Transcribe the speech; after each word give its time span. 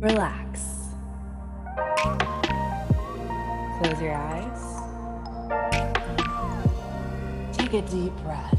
Relax. 0.00 0.60
Close 3.78 4.00
your 4.02 4.12
eyes. 4.12 4.62
Take 7.56 7.72
a 7.72 7.80
deep 7.80 8.12
breath. 8.18 8.52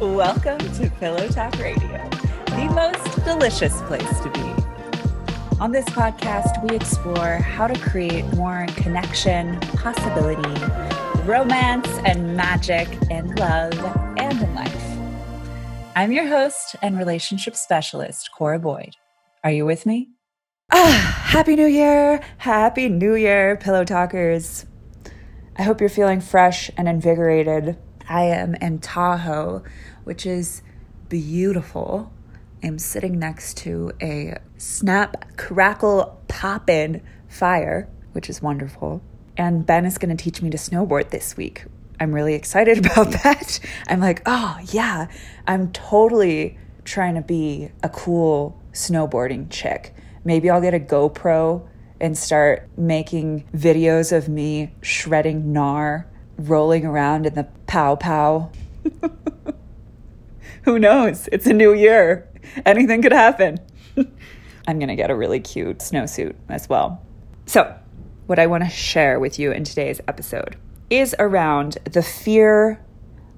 Welcome 0.00 0.58
to 0.58 0.90
Pillow 0.98 1.28
Talk 1.28 1.56
Radio, 1.60 2.10
the 2.46 2.72
most 2.74 3.24
delicious 3.24 3.80
place 3.82 4.20
to 4.22 4.30
be. 4.30 4.40
On 5.60 5.70
this 5.70 5.84
podcast, 5.90 6.68
we 6.68 6.74
explore 6.74 7.36
how 7.36 7.68
to 7.68 7.78
create 7.78 8.24
more 8.34 8.66
connection, 8.74 9.60
possibility, 9.60 10.64
romance, 11.22 11.86
and 12.04 12.36
magic 12.36 12.88
in 13.08 13.32
love 13.36 13.78
and 14.18 14.42
in 14.42 14.54
life. 14.56 14.79
I'm 15.96 16.12
your 16.12 16.28
host 16.28 16.76
and 16.82 16.96
relationship 16.96 17.56
specialist, 17.56 18.30
Cora 18.32 18.60
Boyd. 18.60 18.94
Are 19.42 19.50
you 19.50 19.66
with 19.66 19.86
me? 19.86 20.10
Ah, 20.72 21.24
Happy 21.26 21.56
New 21.56 21.66
Year! 21.66 22.20
Happy 22.38 22.88
New 22.88 23.16
Year, 23.16 23.56
Pillow 23.56 23.84
Talkers. 23.84 24.66
I 25.56 25.64
hope 25.64 25.80
you're 25.80 25.88
feeling 25.88 26.20
fresh 26.20 26.70
and 26.76 26.88
invigorated. 26.88 27.76
I 28.08 28.22
am 28.22 28.54
in 28.54 28.78
Tahoe, 28.78 29.64
which 30.04 30.26
is 30.26 30.62
beautiful. 31.08 32.12
I'm 32.62 32.78
sitting 32.78 33.18
next 33.18 33.56
to 33.58 33.90
a 34.00 34.36
snap, 34.58 35.36
crackle, 35.36 36.22
poppin' 36.28 37.02
fire, 37.26 37.88
which 38.12 38.30
is 38.30 38.40
wonderful. 38.40 39.02
And 39.36 39.66
Ben 39.66 39.84
is 39.84 39.98
going 39.98 40.16
to 40.16 40.22
teach 40.22 40.40
me 40.40 40.50
to 40.50 40.56
snowboard 40.56 41.10
this 41.10 41.36
week. 41.36 41.64
I'm 42.00 42.14
really 42.14 42.34
excited 42.34 42.78
about 42.86 43.12
that. 43.22 43.60
I'm 43.86 44.00
like, 44.00 44.22
oh, 44.24 44.58
yeah, 44.72 45.08
I'm 45.46 45.70
totally 45.72 46.58
trying 46.84 47.14
to 47.14 47.20
be 47.20 47.70
a 47.82 47.90
cool 47.90 48.58
snowboarding 48.72 49.48
chick. 49.50 49.94
Maybe 50.24 50.48
I'll 50.50 50.62
get 50.62 50.74
a 50.74 50.80
GoPro 50.80 51.68
and 52.00 52.16
start 52.16 52.68
making 52.78 53.46
videos 53.54 54.16
of 54.16 54.28
me 54.28 54.72
shredding 54.80 55.52
gnar, 55.52 56.06
rolling 56.38 56.86
around 56.86 57.26
in 57.26 57.34
the 57.34 57.44
pow 57.66 57.96
pow. 57.96 58.50
Who 60.62 60.78
knows? 60.78 61.28
It's 61.30 61.46
a 61.46 61.52
new 61.52 61.74
year. 61.74 62.28
Anything 62.64 63.02
could 63.02 63.12
happen. 63.12 63.58
I'm 64.66 64.78
going 64.78 64.88
to 64.88 64.96
get 64.96 65.10
a 65.10 65.14
really 65.14 65.40
cute 65.40 65.78
snowsuit 65.78 66.34
as 66.48 66.68
well. 66.68 67.04
So, 67.46 67.74
what 68.26 68.38
I 68.38 68.46
want 68.46 68.64
to 68.64 68.70
share 68.70 69.18
with 69.18 69.38
you 69.38 69.52
in 69.52 69.64
today's 69.64 70.00
episode 70.06 70.56
is 70.90 71.14
around 71.18 71.78
the 71.84 72.02
fear 72.02 72.84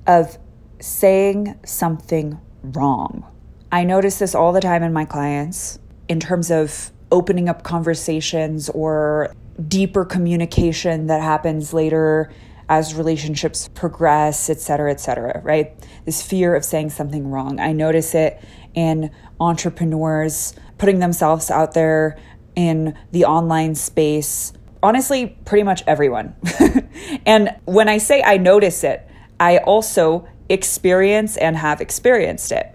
of 0.06 0.38
saying 0.80 1.54
something 1.64 2.40
wrong. 2.62 3.24
I 3.70 3.84
notice 3.84 4.18
this 4.18 4.34
all 4.34 4.52
the 4.52 4.60
time 4.60 4.82
in 4.82 4.92
my 4.92 5.04
clients 5.04 5.78
in 6.08 6.18
terms 6.18 6.50
of 6.50 6.90
opening 7.10 7.48
up 7.48 7.62
conversations 7.62 8.68
or 8.70 9.34
deeper 9.68 10.04
communication 10.04 11.06
that 11.06 11.22
happens 11.22 11.72
later 11.72 12.32
as 12.68 12.94
relationships 12.94 13.68
progress, 13.68 14.48
et 14.48 14.58
cetera, 14.58 14.90
et 14.90 14.98
cetera, 14.98 15.40
right? 15.44 15.74
This 16.06 16.22
fear 16.22 16.54
of 16.54 16.64
saying 16.64 16.90
something 16.90 17.28
wrong. 17.28 17.60
I 17.60 17.72
notice 17.72 18.14
it 18.14 18.42
in 18.74 19.10
entrepreneurs 19.38 20.54
putting 20.78 21.00
themselves 21.00 21.50
out 21.50 21.74
there 21.74 22.18
in 22.56 22.96
the 23.10 23.26
online 23.26 23.74
space. 23.74 24.54
Honestly, 24.82 25.36
pretty 25.44 25.62
much 25.62 25.82
everyone. 25.86 26.34
and 27.26 27.54
when 27.64 27.88
I 27.88 27.98
say 27.98 28.22
I 28.22 28.36
notice 28.36 28.82
it, 28.82 29.08
I 29.38 29.58
also 29.58 30.26
experience 30.48 31.36
and 31.36 31.56
have 31.56 31.80
experienced 31.80 32.52
it. 32.52 32.74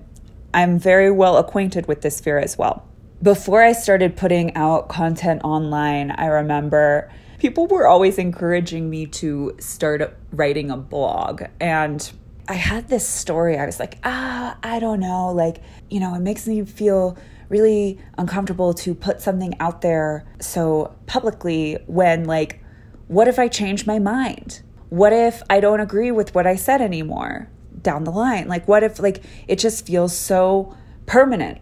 I'm 0.54 0.80
very 0.80 1.12
well 1.12 1.38
acquainted 1.38 1.88
with 1.88 2.02
this 2.02 2.20
fear 2.20 2.40
as 2.40 2.58
well. 2.58 2.88
Before 3.22 3.62
I 3.62 3.74
started 3.74 4.16
putting 4.16 4.56
out 4.56 4.90
content 4.90 5.42
online, 5.44 6.12
I 6.12 6.28
remember 6.28 7.12
people 7.40 7.68
were 7.68 7.88
always 7.88 8.18
encouraging 8.18 8.90
me 8.90 9.06
to 9.08 9.56
start 9.60 10.18
writing 10.32 10.72
a 10.72 10.78
blog. 10.78 11.44
And 11.60 12.10
I 12.48 12.54
had 12.54 12.88
this 12.88 13.08
story. 13.08 13.58
I 13.58 13.66
was 13.66 13.80
like, 13.80 13.98
ah, 14.04 14.58
I 14.64 14.80
don't 14.80 15.00
know. 15.00 15.32
Like, 15.32 15.62
you 15.90 16.00
know, 16.00 16.16
it 16.16 16.20
makes 16.20 16.48
me 16.48 16.64
feel 16.64 17.18
really 17.50 18.00
uncomfortable 18.18 18.74
to 18.74 18.94
put 18.94 19.22
something 19.22 19.56
out 19.60 19.82
there 19.82 20.26
so 20.40 20.96
publicly 21.06 21.78
when, 21.88 22.26
like, 22.26 22.62
what 23.08 23.28
if 23.28 23.40
I 23.40 23.48
change 23.48 23.86
my 23.86 24.00
mind? 24.00 24.62
What 24.90 25.14
if 25.14 25.42
I 25.50 25.60
don't 25.60 25.80
agree 25.80 26.12
with 26.12 26.34
what 26.36 26.48
I 26.48 26.56
said 26.56 26.82
anymore 26.82 27.50
down 27.82 28.04
the 28.04 28.12
line? 28.12 28.48
Like, 28.48 28.68
what 28.68 28.84
if, 28.84 29.00
like, 29.00 29.24
it 29.48 29.60
just 29.60 29.86
feels 29.86 30.16
so 30.16 30.76
permanent? 31.06 31.60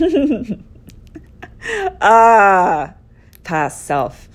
ah, 2.00 2.94
past 3.42 3.84
self. 3.84 4.28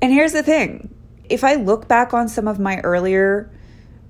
And 0.00 0.12
here's 0.12 0.32
the 0.32 0.42
thing 0.42 0.92
if 1.28 1.42
I 1.42 1.54
look 1.54 1.88
back 1.88 2.14
on 2.14 2.28
some 2.28 2.46
of 2.46 2.58
my 2.58 2.80
earlier 2.80 3.50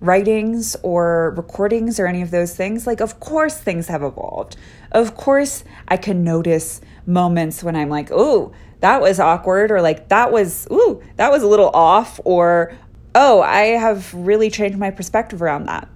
writings 0.00 0.76
or 0.82 1.34
recordings 1.36 1.98
or 1.98 2.06
any 2.06 2.22
of 2.22 2.30
those 2.30 2.54
things, 2.54 2.86
like, 2.86 3.00
of 3.00 3.20
course, 3.20 3.58
things 3.58 3.88
have 3.88 4.02
evolved. 4.02 4.56
Of 4.92 5.16
course, 5.16 5.64
I 5.88 5.96
can 5.96 6.22
notice 6.22 6.80
moments 7.06 7.62
when 7.62 7.76
I'm 7.76 7.88
like, 7.88 8.10
oh, 8.10 8.52
that 8.80 9.00
was 9.00 9.18
awkward, 9.18 9.70
or 9.70 9.80
like, 9.80 10.08
that 10.08 10.30
was, 10.30 10.68
ooh, 10.70 11.02
that 11.16 11.30
was 11.30 11.42
a 11.42 11.48
little 11.48 11.70
off, 11.70 12.20
or, 12.24 12.76
oh, 13.14 13.40
I 13.40 13.62
have 13.62 14.12
really 14.12 14.50
changed 14.50 14.78
my 14.78 14.90
perspective 14.90 15.40
around 15.40 15.66
that. 15.66 15.88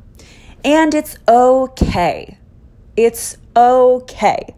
And 0.64 0.94
it's 0.94 1.16
okay. 1.28 2.38
It's 2.96 3.36
okay. 3.56 4.54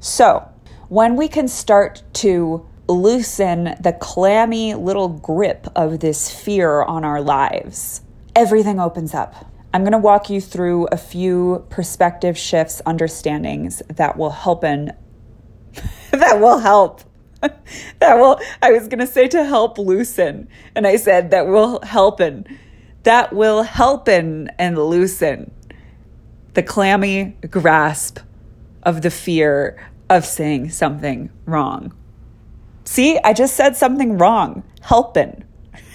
So, 0.00 0.48
when 0.88 1.16
we 1.16 1.28
can 1.28 1.48
start 1.48 2.02
to 2.14 2.66
loosen 2.88 3.76
the 3.80 3.92
clammy 4.00 4.74
little 4.74 5.08
grip 5.08 5.66
of 5.76 6.00
this 6.00 6.32
fear 6.32 6.82
on 6.82 7.04
our 7.04 7.20
lives, 7.20 8.00
everything 8.38 8.78
opens 8.78 9.14
up. 9.14 9.34
I'm 9.74 9.82
going 9.82 9.92
to 9.92 9.98
walk 9.98 10.30
you 10.30 10.40
through 10.40 10.86
a 10.86 10.96
few 10.96 11.66
perspective 11.70 12.38
shifts, 12.38 12.80
understandings 12.86 13.82
that 13.88 14.16
will 14.16 14.30
help 14.30 14.62
and 14.62 14.92
that 16.12 16.40
will 16.40 16.58
help. 16.58 17.02
that 17.40 18.14
will 18.14 18.40
I 18.62 18.70
was 18.70 18.88
going 18.88 19.00
to 19.00 19.06
say 19.06 19.28
to 19.28 19.44
help 19.44 19.76
loosen 19.76 20.48
and 20.74 20.86
I 20.86 20.96
said 20.96 21.32
that 21.32 21.46
will 21.46 21.80
help 21.82 22.20
and 22.20 22.48
that 23.02 23.32
will 23.32 23.62
help 23.62 24.08
and, 24.08 24.52
and 24.58 24.78
loosen 24.78 25.52
the 26.54 26.62
clammy 26.62 27.36
grasp 27.50 28.20
of 28.84 29.02
the 29.02 29.10
fear 29.10 29.90
of 30.08 30.24
saying 30.24 30.70
something 30.70 31.30
wrong. 31.44 31.92
See, 32.84 33.18
I 33.22 33.32
just 33.32 33.54
said 33.54 33.76
something 33.76 34.16
wrong. 34.16 34.62
Helping. 34.80 35.44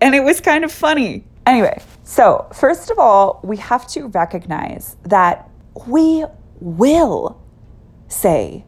and 0.00 0.14
it 0.14 0.22
was 0.22 0.40
kind 0.40 0.64
of 0.64 0.72
funny. 0.72 1.24
Anyway, 1.46 1.80
so 2.04 2.46
first 2.52 2.90
of 2.90 2.98
all, 2.98 3.40
we 3.42 3.56
have 3.56 3.86
to 3.88 4.06
recognize 4.08 4.96
that 5.04 5.48
we 5.86 6.24
will 6.60 7.40
say 8.08 8.64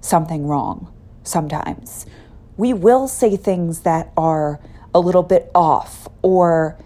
something 0.00 0.46
wrong 0.46 0.92
sometimes. 1.22 2.06
We 2.56 2.72
will 2.72 3.06
say 3.08 3.36
things 3.36 3.80
that 3.80 4.12
are 4.16 4.60
a 4.94 5.00
little 5.00 5.22
bit 5.22 5.50
off 5.54 6.08
or 6.22 6.78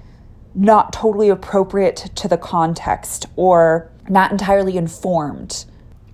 not 0.55 0.93
totally 0.93 1.29
appropriate 1.29 2.11
to 2.15 2.29
the 2.29 2.37
context 2.37 3.27
or 3.37 3.91
not 4.09 4.33
entirely 4.33 4.77
informed 4.77 5.65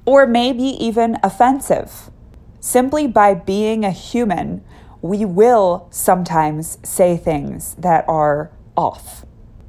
or 0.05 0.27
maybe 0.27 0.63
even 0.63 1.19
offensive. 1.23 2.11
Simply 2.61 3.07
by 3.07 3.35
being 3.35 3.85
a 3.85 3.91
human, 3.91 4.65
we 5.03 5.25
will 5.25 5.89
sometimes 5.91 6.79
say 6.83 7.17
things 7.17 7.75
that 7.77 8.05
are 8.09 8.51
off. 8.77 9.25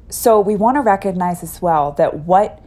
So 0.08 0.40
we 0.40 0.56
want 0.56 0.76
to 0.76 0.80
recognize 0.80 1.42
as 1.42 1.62
well 1.62 1.92
that 1.92 2.20
what 2.20 2.62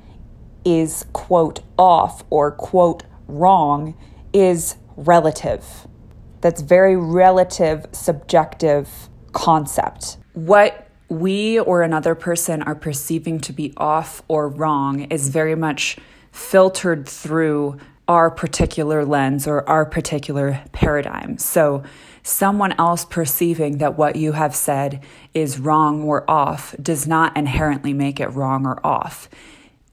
is, 0.65 1.05
quote, 1.11 1.59
off 1.77 2.23
or, 2.29 2.51
quote, 2.51 3.03
wrong 3.27 3.95
is 4.31 4.77
relative. 4.95 5.65
That's 6.41 6.61
very 6.61 6.95
relative, 6.95 7.85
subjective 7.91 8.89
concept. 9.33 10.17
What 10.33 10.87
we 11.09 11.59
or 11.59 11.81
another 11.81 12.15
person 12.15 12.63
are 12.63 12.75
perceiving 12.75 13.39
to 13.41 13.53
be 13.53 13.73
off 13.77 14.23
or 14.27 14.47
wrong 14.47 15.01
is 15.03 15.29
very 15.29 15.55
much 15.55 15.97
filtered 16.31 17.07
through 17.07 17.77
our 18.07 18.29
particular 18.31 19.05
lens 19.05 19.47
or 19.47 19.67
our 19.69 19.85
particular 19.85 20.61
paradigm. 20.71 21.37
So, 21.37 21.83
someone 22.23 22.73
else 22.79 23.05
perceiving 23.05 23.77
that 23.77 23.97
what 23.97 24.15
you 24.15 24.31
have 24.31 24.55
said 24.55 25.03
is 25.33 25.59
wrong 25.59 26.03
or 26.03 26.29
off 26.29 26.75
does 26.81 27.05
not 27.05 27.35
inherently 27.37 27.93
make 27.93 28.19
it 28.19 28.29
wrong 28.29 28.65
or 28.65 28.85
off. 28.85 29.29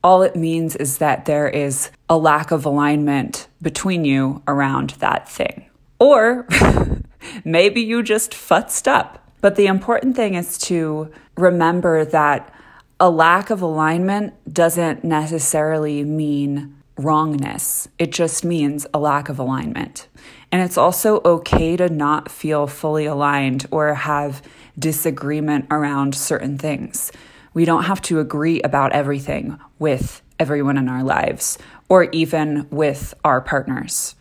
All 0.03 0.23
it 0.23 0.37
means 0.37 0.77
is 0.77 0.99
that 0.99 1.27
there 1.27 1.49
is 1.49 1.91
a 2.09 2.17
lack 2.17 2.51
of 2.51 2.65
alignment 2.65 3.49
between 3.61 4.05
you 4.05 4.43
around 4.49 4.91
that 5.01 5.29
thing. 5.29 5.67
Or 5.99 6.47
maybe 7.45 7.83
you 7.83 8.03
just 8.03 8.33
futzed 8.33 8.87
up. 8.87 9.31
But 9.43 9.57
the 9.57 9.67
important 9.67 10.17
thing 10.17 10.35
is 10.35 10.57
to 10.59 11.11
remember 11.37 12.05
that 12.05 12.55
a 12.99 13.11
lack 13.11 13.51
of 13.51 13.63
alignment 13.63 14.35
doesn't 14.53 15.05
necessarily 15.05 16.05
mean 16.05 16.77
wrongness, 16.99 17.89
it 17.99 18.13
just 18.13 18.45
means 18.45 18.87
a 18.93 18.99
lack 18.99 19.31
of 19.31 19.39
alignment. 19.39 20.07
And 20.53 20.63
it's 20.63 20.77
also 20.77 21.21
okay 21.25 21.77
to 21.77 21.89
not 21.89 22.31
feel 22.31 22.67
fully 22.67 23.07
aligned 23.07 23.67
or 23.71 23.95
have 23.95 24.43
disagreement 24.79 25.67
around 25.71 26.15
certain 26.15 26.59
things. 26.59 27.13
We 27.55 27.65
don't 27.65 27.85
have 27.85 28.03
to 28.03 28.21
agree 28.21 28.61
about 28.63 28.93
everything 28.93 29.59
with 29.79 30.23
everyone 30.39 30.77
in 30.77 30.89
our 30.89 31.03
lives 31.05 31.59
or 31.89 32.05
even 32.13 32.67
with 32.71 33.15
our 33.25 33.41
partners 33.41 34.15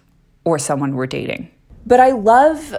or 0.43 0.59
someone 0.59 0.95
we're 0.95 1.07
dating. 1.07 1.49
But 1.85 1.99
I 1.99 2.11
love 2.11 2.75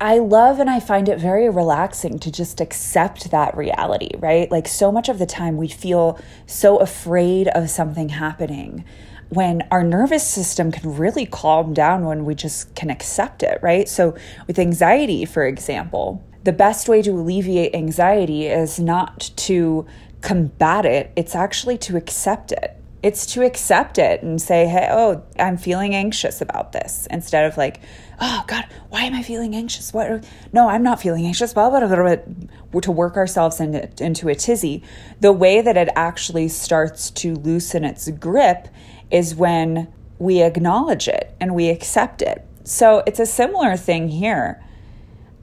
I 0.00 0.18
love 0.18 0.58
and 0.58 0.68
I 0.68 0.80
find 0.80 1.08
it 1.08 1.20
very 1.20 1.48
relaxing 1.48 2.18
to 2.18 2.32
just 2.32 2.60
accept 2.60 3.30
that 3.30 3.56
reality, 3.56 4.10
right? 4.18 4.50
Like 4.50 4.66
so 4.66 4.90
much 4.90 5.08
of 5.08 5.20
the 5.20 5.26
time 5.26 5.56
we 5.56 5.68
feel 5.68 6.18
so 6.44 6.78
afraid 6.78 7.46
of 7.46 7.70
something 7.70 8.08
happening 8.08 8.84
when 9.32 9.66
our 9.70 9.82
nervous 9.82 10.26
system 10.26 10.70
can 10.70 10.94
really 10.94 11.24
calm 11.24 11.72
down 11.72 12.04
when 12.04 12.24
we 12.26 12.34
just 12.34 12.74
can 12.74 12.90
accept 12.90 13.42
it, 13.42 13.58
right? 13.62 13.88
So 13.88 14.14
with 14.46 14.58
anxiety, 14.58 15.24
for 15.24 15.46
example, 15.46 16.22
the 16.44 16.52
best 16.52 16.86
way 16.86 17.00
to 17.00 17.10
alleviate 17.12 17.74
anxiety 17.74 18.46
is 18.46 18.78
not 18.78 19.30
to 19.36 19.86
combat 20.20 20.84
it, 20.84 21.10
it's 21.16 21.34
actually 21.34 21.78
to 21.78 21.96
accept 21.96 22.52
it 22.52 22.82
it's 23.02 23.26
to 23.26 23.44
accept 23.44 23.98
it 23.98 24.22
and 24.22 24.40
say, 24.40 24.66
hey, 24.66 24.88
oh, 24.90 25.24
I'm 25.38 25.56
feeling 25.56 25.94
anxious 25.94 26.40
about 26.40 26.72
this 26.72 27.08
instead 27.10 27.44
of 27.44 27.56
like, 27.56 27.80
oh 28.20 28.44
God, 28.46 28.64
why 28.90 29.02
am 29.02 29.14
I 29.14 29.22
feeling 29.22 29.56
anxious? 29.56 29.92
What? 29.92 30.24
No, 30.52 30.68
I'm 30.68 30.84
not 30.84 31.02
feeling 31.02 31.26
anxious. 31.26 31.52
Blah, 31.52 31.70
blah, 31.70 31.80
blah, 31.80 32.16
blah, 32.16 32.80
to 32.80 32.92
work 32.92 33.16
ourselves 33.16 33.58
into, 33.58 33.90
into 34.02 34.28
a 34.28 34.36
tizzy. 34.36 34.84
The 35.20 35.32
way 35.32 35.60
that 35.60 35.76
it 35.76 35.88
actually 35.96 36.46
starts 36.48 37.10
to 37.10 37.34
loosen 37.34 37.84
its 37.84 38.08
grip 38.08 38.68
is 39.12 39.34
when 39.34 39.92
we 40.18 40.42
acknowledge 40.42 41.06
it 41.06 41.34
and 41.40 41.54
we 41.54 41.68
accept 41.68 42.22
it. 42.22 42.44
So 42.64 43.02
it's 43.06 43.20
a 43.20 43.26
similar 43.26 43.76
thing 43.76 44.08
here. 44.08 44.62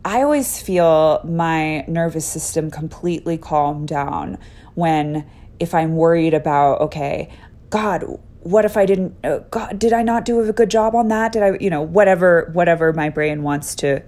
I 0.04 0.22
always 0.24 0.62
feel 0.62 1.22
my 1.24 1.82
nervous 1.82 2.26
system 2.26 2.72
completely 2.72 3.38
calm 3.38 3.86
down 3.86 4.38
when 4.74 5.30
if 5.60 5.74
I'm 5.76 5.96
worried 5.98 6.34
about, 6.34 6.80
okay, 6.82 7.30
God, 7.70 8.06
what 8.42 8.64
if 8.64 8.78
I 8.78 8.86
didn't, 8.86 9.14
uh, 9.26 9.40
God, 9.52 9.78
did 9.78 9.92
I 9.92 10.02
not 10.02 10.24
do 10.24 10.40
a 10.40 10.54
good 10.54 10.72
job 10.72 10.96
on 10.96 11.10
that? 11.10 11.34
Did 11.34 11.44
I, 11.44 11.58
you 11.60 11.70
know, 11.70 11.82
whatever, 11.82 12.50
whatever 12.54 12.94
my 12.94 13.10
brain 13.10 13.44
wants 13.44 13.76
to, 13.76 14.02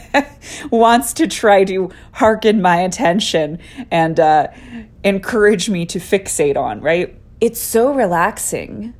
wants 0.70 1.14
to 1.14 1.26
try 1.26 1.64
to 1.64 1.90
hearken 2.12 2.60
my 2.60 2.76
attention 2.76 3.58
and 3.90 4.20
uh, 4.20 4.48
encourage 5.02 5.70
me 5.70 5.86
to 5.86 5.98
fixate 5.98 6.58
on, 6.58 6.82
right? 6.82 7.18
It's 7.40 7.60
so 7.60 7.92
relaxing. 7.92 8.94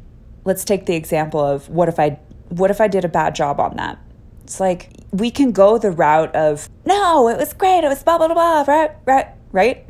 Let's 0.45 0.65
take 0.65 0.87
the 0.87 0.95
example 0.95 1.41
of 1.41 1.69
what 1.69 1.89
if 1.89 1.99
I, 1.99 2.19
what 2.49 2.71
if 2.71 2.81
I 2.81 2.89
did 2.89 3.05
a 3.05 3.09
bad 3.09 3.35
job 3.35 3.61
on 3.61 3.77
that? 3.77 3.99
It's 4.45 4.61
like 4.61 4.91
we 5.11 5.31
can 5.31 5.53
go 5.53 5.79
the 5.79 5.91
route 5.91 6.35
of, 6.35 6.69
no, 6.85 7.29
it 7.29 7.39
was 7.39 7.53
great. 7.55 7.83
It 7.85 7.89
was 7.89 8.03
blah, 8.03 8.19
blah, 8.19 8.29
blah, 8.29 8.65
blah, 8.65 8.75
right, 8.75 8.91
right, 9.07 9.29
right? 9.53 9.87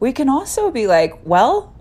We 0.00 0.12
can 0.12 0.28
also 0.28 0.70
be 0.70 0.88
like, 0.88 1.14
well, 1.24 1.72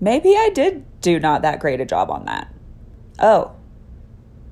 maybe 0.00 0.36
I 0.36 0.50
did 0.50 0.84
do 1.00 1.18
not 1.18 1.42
that 1.42 1.60
great 1.60 1.80
a 1.80 1.86
job 1.86 2.10
on 2.10 2.26
that. 2.26 2.52
Oh. 3.18 3.52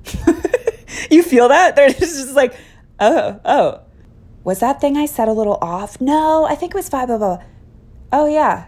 you 1.11 1.21
feel 1.21 1.49
that? 1.49 1.75
They're 1.75 1.89
just 1.93 2.33
like, 2.33 2.55
oh, 2.99 3.39
oh. 3.45 3.81
Was 4.43 4.59
that 4.59 4.81
thing 4.81 4.97
I 4.97 5.05
said 5.05 5.27
a 5.27 5.33
little 5.33 5.57
off? 5.61 6.01
No, 6.01 6.45
I 6.45 6.55
think 6.55 6.73
it 6.73 6.77
was 6.77 6.89
five, 6.89 7.07
blah, 7.07 7.17
blah. 7.17 7.43
Oh, 8.11 8.27
yeah. 8.27 8.65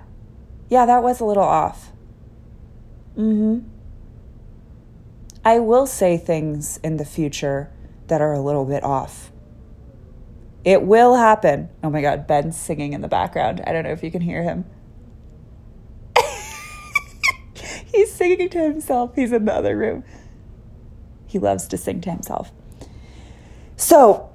Yeah, 0.70 0.86
that 0.86 1.04
was 1.04 1.20
a 1.20 1.26
little 1.26 1.44
off. 1.44 1.92
Mm 3.18 3.62
hmm. 3.62 3.70
I 5.46 5.60
will 5.60 5.86
say 5.86 6.18
things 6.18 6.80
in 6.84 6.98
the 6.98 7.06
future 7.06 7.72
that 8.08 8.20
are 8.20 8.34
a 8.34 8.42
little 8.42 8.66
bit 8.66 8.84
off. 8.84 9.32
It 10.64 10.82
will 10.82 11.16
happen. 11.16 11.70
Oh 11.84 11.92
my 11.92 12.02
God, 12.02 12.26
Ben's 12.26 12.58
singing 12.58 12.94
in 12.94 13.02
the 13.02 13.08
background. 13.08 13.62
I 13.68 13.72
don't 13.72 13.84
know 13.84 13.92
if 13.92 14.02
you 14.02 14.10
can 14.10 14.22
hear 14.22 14.42
him. 14.42 14.66
He's 17.86 18.12
singing 18.12 18.50
to 18.50 18.60
himself. 18.60 19.14
He's 19.14 19.32
in 19.32 19.46
the 19.46 19.54
other 19.54 19.78
room. 19.78 20.04
He 21.28 21.38
loves 21.38 21.68
to 21.68 21.78
sing 21.78 22.02
to 22.02 22.10
himself. 22.10 22.52
So, 23.78 24.32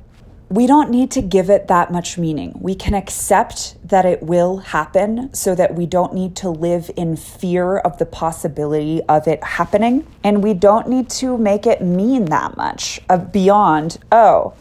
we 0.50 0.67
don't 0.67 0.91
need 0.91 1.12
to 1.12 1.23
give 1.23 1.49
it 1.49 1.69
that 1.69 1.93
much 1.93 2.19
meaning. 2.19 2.52
We 2.61 2.75
can 2.75 2.93
accept 2.93 3.76
that 3.88 4.05
it 4.05 4.20
will 4.20 4.56
happen 4.56 5.32
so 5.32 5.55
that 5.55 5.76
we 5.76 5.87
don't 5.87 6.12
need 6.12 6.35
to 6.37 6.50
live 6.50 6.91
in 6.97 7.14
fear 7.14 7.79
of 7.79 7.99
the 7.99 8.06
possibility 8.06 9.00
of 9.08 9.29
it 9.29 9.43
happening. 9.44 10.05
And 10.25 10.43
we 10.43 10.55
don't 10.55 10.88
need 10.88 11.08
to 11.11 11.38
make 11.38 11.67
it 11.67 11.81
mean 11.81 12.25
that 12.26 12.56
much 12.56 13.00
beyond, 13.31 13.99
oh, 14.11 14.55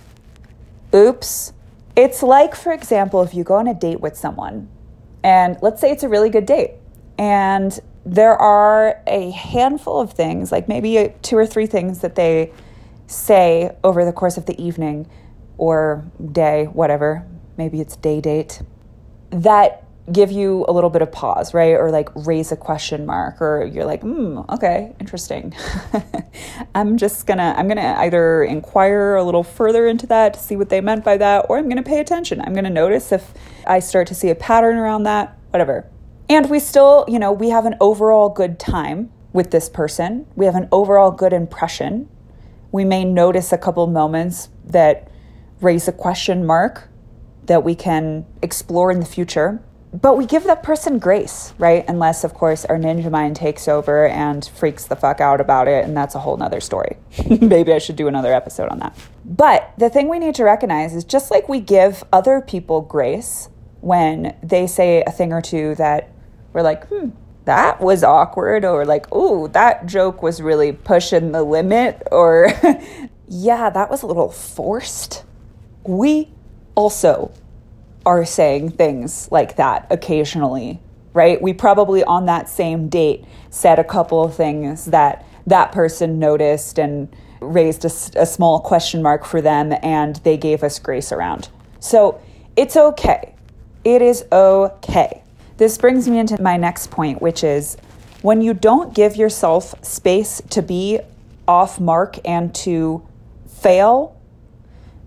oops. 0.94 1.54
It's 1.96 2.22
like, 2.22 2.54
for 2.54 2.72
example, 2.72 3.24
if 3.24 3.34
you 3.34 3.44
go 3.44 3.56
on 3.56 3.68
a 3.68 3.74
date 3.74 4.00
with 4.00 4.16
someone, 4.16 4.70
and 5.24 5.58
let's 5.64 5.82
say 5.82 5.92
it's 5.92 6.04
a 6.04 6.10
really 6.10 6.30
good 6.30 6.46
date, 6.46 6.74
and 7.18 7.80
there 8.06 8.36
are 8.36 9.02
a 9.08 9.32
handful 9.32 10.00
of 10.00 10.14
things, 10.14 10.52
like 10.52 10.68
maybe 10.68 11.16
two 11.24 11.36
or 11.36 11.48
three 11.48 11.66
things 11.66 12.00
that 12.02 12.14
they 12.14 12.54
say 13.08 13.76
over 13.84 14.06
the 14.06 14.14
course 14.14 14.38
of 14.38 14.46
the 14.46 14.62
evening 14.64 15.10
or 15.60 16.06
day, 16.32 16.66
whatever, 16.66 17.28
maybe 17.58 17.82
it's 17.82 17.98
day 17.98 18.22
date, 18.22 18.62
that 19.30 19.84
give 20.12 20.32
you 20.32 20.66
a 20.68 20.72
little 20.72 20.90
bit 20.90 21.02
of 21.02 21.12
pause, 21.12 21.54
right? 21.54 21.74
Or 21.74 21.92
like 21.92 22.10
raise 22.16 22.52
a 22.52 22.56
question 22.56 23.06
mark, 23.06 23.42
or 23.42 23.66
you're 23.66 23.86
like, 23.86 24.02
hmm, 24.02 24.40
okay, 24.50 24.96
interesting. 25.00 25.54
I'm 26.76 26.98
just 26.98 27.28
gonna, 27.28 27.54
I'm 27.58 27.68
gonna 27.68 27.96
either 28.00 28.44
inquire 28.44 29.18
a 29.18 29.24
little 29.24 29.44
further 29.44 29.88
into 29.88 30.08
that 30.08 30.34
to 30.34 30.40
see 30.40 30.56
what 30.56 30.70
they 30.70 30.82
meant 30.82 31.04
by 31.04 31.18
that, 31.18 31.46
or 31.50 31.58
I'm 31.58 31.70
gonna 31.70 31.84
pay 31.84 32.00
attention. 32.00 32.42
I'm 32.42 32.54
gonna 32.54 32.70
notice 32.70 33.12
if 33.12 33.34
I 33.68 33.80
start 33.80 34.08
to 34.08 34.16
see 34.16 34.30
a 34.30 34.36
pattern 34.36 34.78
around 34.78 35.04
that, 35.04 35.38
whatever. 35.52 35.86
And 36.30 36.50
we 36.50 36.60
still, 36.60 37.06
you 37.08 37.20
know, 37.20 37.32
we 37.32 37.50
have 37.50 37.66
an 37.66 37.76
overall 37.82 38.30
good 38.30 38.60
time 38.60 39.12
with 39.34 39.52
this 39.52 39.70
person. 39.70 40.26
We 40.36 40.46
have 40.46 40.56
an 40.56 40.70
overall 40.72 41.12
good 41.12 41.34
impression. 41.34 42.10
We 42.72 42.86
may 42.86 43.04
notice 43.04 43.52
a 43.52 43.58
couple 43.58 43.86
moments 43.88 44.50
that 44.66 45.10
raise 45.62 45.88
a 45.88 45.92
question 45.92 46.46
mark 46.46 46.90
that 47.46 47.64
we 47.64 47.76
can 47.76 48.26
explore 48.42 48.92
in 48.92 49.00
the 49.00 49.06
future. 49.06 49.62
But 49.92 50.18
we 50.18 50.28
give 50.28 50.44
that 50.44 50.62
person 50.62 51.00
grace, 51.00 51.54
right? 51.58 51.84
Unless, 51.88 52.24
of 52.24 52.36
course, 52.36 52.64
our 52.66 52.78
ninja 52.78 53.10
mind 53.10 53.36
takes 53.36 53.68
over 53.68 54.07
and 54.07 54.45
freaks 54.56 54.86
the 54.86 54.95
fuck 54.95 55.19
out 55.19 55.42
about 55.42 55.68
it, 55.68 55.83
and 55.83 55.98
that's 55.98 56.14
a 56.14 56.19
whole 56.19 56.38
nother 56.38 56.62
story. 56.62 56.98
Maybe 57.42 57.74
I 57.74 57.80
should 57.80 57.95
do 57.95 58.07
another 58.07 58.31
episode 58.31 58.69
on 58.69 58.78
that. 58.80 58.95
But 59.26 59.74
the 59.80 59.90
thing 59.90 60.07
we 60.07 60.19
need 60.19 60.36
to 60.36 60.44
recognize 60.44 60.94
is 60.94 61.04
just 61.04 61.31
like 61.31 61.50
we 61.50 61.60
give 61.60 62.04
other 62.14 62.40
people 62.40 62.81
grace 62.81 63.50
when 63.81 64.36
they 64.44 64.68
say 64.68 65.04
a 65.07 65.12
thing 65.12 65.33
or 65.33 65.42
two 65.42 65.74
that 65.76 66.12
we're 66.54 66.62
like, 66.62 66.88
hmm, 66.88 67.10
that 67.45 67.81
was 67.81 68.04
awkward, 68.04 68.64
or 68.64 68.86
like, 68.86 69.07
oh, 69.12 69.48
that 69.48 69.88
joke 69.88 70.22
was 70.22 70.40
really 70.40 70.72
pushing 70.72 71.31
the 71.31 71.42
limit, 71.42 72.04
or 72.12 72.52
yeah, 73.28 73.72
that 73.72 73.90
was 73.90 74.04
a 74.04 74.06
little 74.06 74.30
forced. 74.30 75.24
We 75.83 76.30
also 76.76 77.31
are 78.06 78.26
saying 78.26 78.71
things 78.71 79.30
like 79.31 79.56
that 79.57 79.88
occasionally, 79.90 80.80
right? 81.14 81.42
We 81.42 81.54
probably 81.54 82.04
on 82.04 82.26
that 82.26 82.50
same 82.50 82.90
date 82.90 83.26
said 83.50 83.80
a 83.80 83.83
couple 83.83 84.24
of 84.24 84.36
things 84.36 84.86
that 84.86 85.26
that 85.48 85.71
person 85.71 86.19
noticed 86.19 86.80
and 86.80 87.14
raised 87.40 87.86
a, 87.86 88.21
a 88.21 88.26
small 88.26 88.59
question 88.59 89.02
mark 89.02 89.26
for 89.26 89.42
them, 89.42 89.74
and 89.81 90.18
they 90.18 90.38
gave 90.38 90.64
us 90.64 90.80
grace 90.80 91.12
around. 91.12 91.50
So 91.80 92.21
it's 92.56 92.76
okay. 92.76 93.36
It 93.83 94.02
is 94.02 94.26
okay 94.31 95.24
this 95.59 95.78
brings 95.78 96.07
me 96.07 96.18
into 96.19 96.42
my 96.42 96.56
next 96.56 96.90
point, 96.90 97.21
which 97.21 97.44
is 97.44 97.76
when 98.21 98.42
you 98.42 98.54
don't 98.54 98.95
give 98.95 99.18
yourself 99.18 99.76
space 99.83 100.42
to 100.52 100.62
be 100.62 101.02
off 101.50 101.81
mark 101.81 102.18
and 102.26 102.56
to 102.56 103.06
fail, 103.45 104.16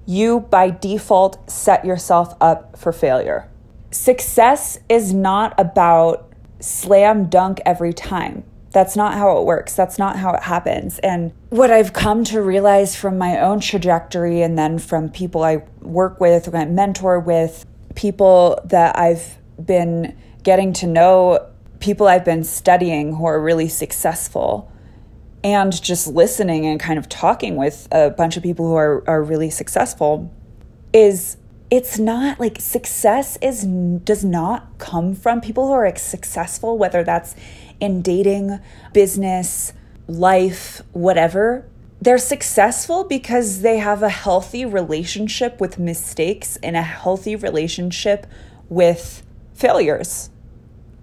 you 0.07 0.41
by 0.41 0.71
default 0.71 1.51
set 1.51 1.85
yourself 1.85 2.35
up 2.41 2.79
for 2.79 2.93
failure. 2.93 3.49
Success 3.91 4.79
is 4.89 5.13
not 5.13 5.55
about 5.59 6.33
slam 6.61 7.27
dunk 7.27 7.61
every 7.67 7.93
time. 7.93 8.45
That's 8.71 8.97
not 8.97 9.15
how 9.15 9.39
it 9.39 9.45
works. 9.45 9.77
That's 9.77 9.99
not 9.99 10.17
how 10.17 10.33
it 10.33 10.43
happens. 10.43 10.99
And 11.01 11.33
what 11.51 11.71
I've 11.71 11.93
come 11.93 12.25
to 12.25 12.41
realize 12.41 12.97
from 12.97 13.19
my 13.19 13.39
own 13.39 13.61
trajectory 13.61 14.41
and 14.41 14.59
then 14.59 14.79
from 14.79 15.11
people 15.11 15.45
I 15.45 15.65
work 15.83 16.21
with, 16.21 16.55
I 16.55 16.65
mentor 16.65 17.21
with, 17.21 17.67
people 17.95 18.59
that 18.65 18.99
I've 18.99 19.37
been 19.63 20.17
getting 20.43 20.73
to 20.75 20.87
know 20.87 21.47
people 21.81 22.07
I've 22.07 22.25
been 22.25 22.45
studying 22.45 23.17
who 23.17 23.27
are 23.27 23.41
really 23.41 23.69
successful 23.69 24.72
and 25.45 25.83
just 25.83 26.07
listening 26.07 26.67
and 26.67 26.79
kind 26.79 26.99
of 26.99 27.09
talking 27.09 27.57
with 27.57 27.89
a 27.91 28.11
bunch 28.11 28.37
of 28.37 28.43
people 28.43 28.67
who 28.67 28.75
are, 28.75 29.03
are 29.09 29.23
really 29.23 29.51
successful 29.51 30.33
is 30.93 31.37
it's 31.71 31.99
not 31.99 32.39
like 32.39 32.61
success 32.61 33.39
is 33.41 33.65
does 34.05 34.25
not 34.25 34.79
come 34.79 35.15
from 35.15 35.41
people 35.41 35.67
who 35.67 35.73
are 35.73 35.97
successful 35.97 36.77
whether 36.77 37.03
that's 37.03 37.35
in 37.81 38.01
dating, 38.01 38.61
business, 38.93 39.73
life, 40.07 40.83
whatever. 40.93 41.67
They're 42.01 42.19
successful 42.19 43.05
because 43.05 43.63
they 43.63 43.79
have 43.79 44.03
a 44.03 44.09
healthy 44.09 44.65
relationship 44.65 45.61
with 45.61 45.81
mistakes 45.81 46.57
and 46.63 46.77
a 46.77 46.83
healthy 46.83 47.35
relationship 47.35 48.27
with 48.69 49.25
failures, 49.55 50.31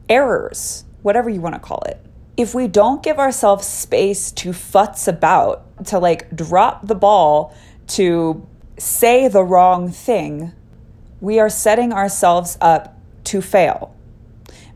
errors, 0.08 0.86
whatever 1.02 1.30
you 1.30 1.42
want 1.42 1.56
to 1.56 1.60
call 1.60 1.82
it. 1.82 2.00
If 2.40 2.56
we 2.56 2.70
don't 2.70 3.04
give 3.04 3.20
ourselves 3.20 3.68
space 3.68 4.32
to 4.32 4.52
futz 4.52 5.10
about, 5.10 5.86
to 5.88 6.00
like 6.00 6.34
drop 6.34 6.88
the 6.88 6.96
ball, 6.96 7.54
to 7.88 8.48
say 8.78 9.28
the 9.28 9.44
wrong 9.44 9.92
thing, 9.92 10.54
we 11.20 11.38
are 11.38 11.50
setting 11.50 11.92
ourselves 11.92 12.58
up 12.62 12.98
to 13.26 13.42
fail. 13.42 13.94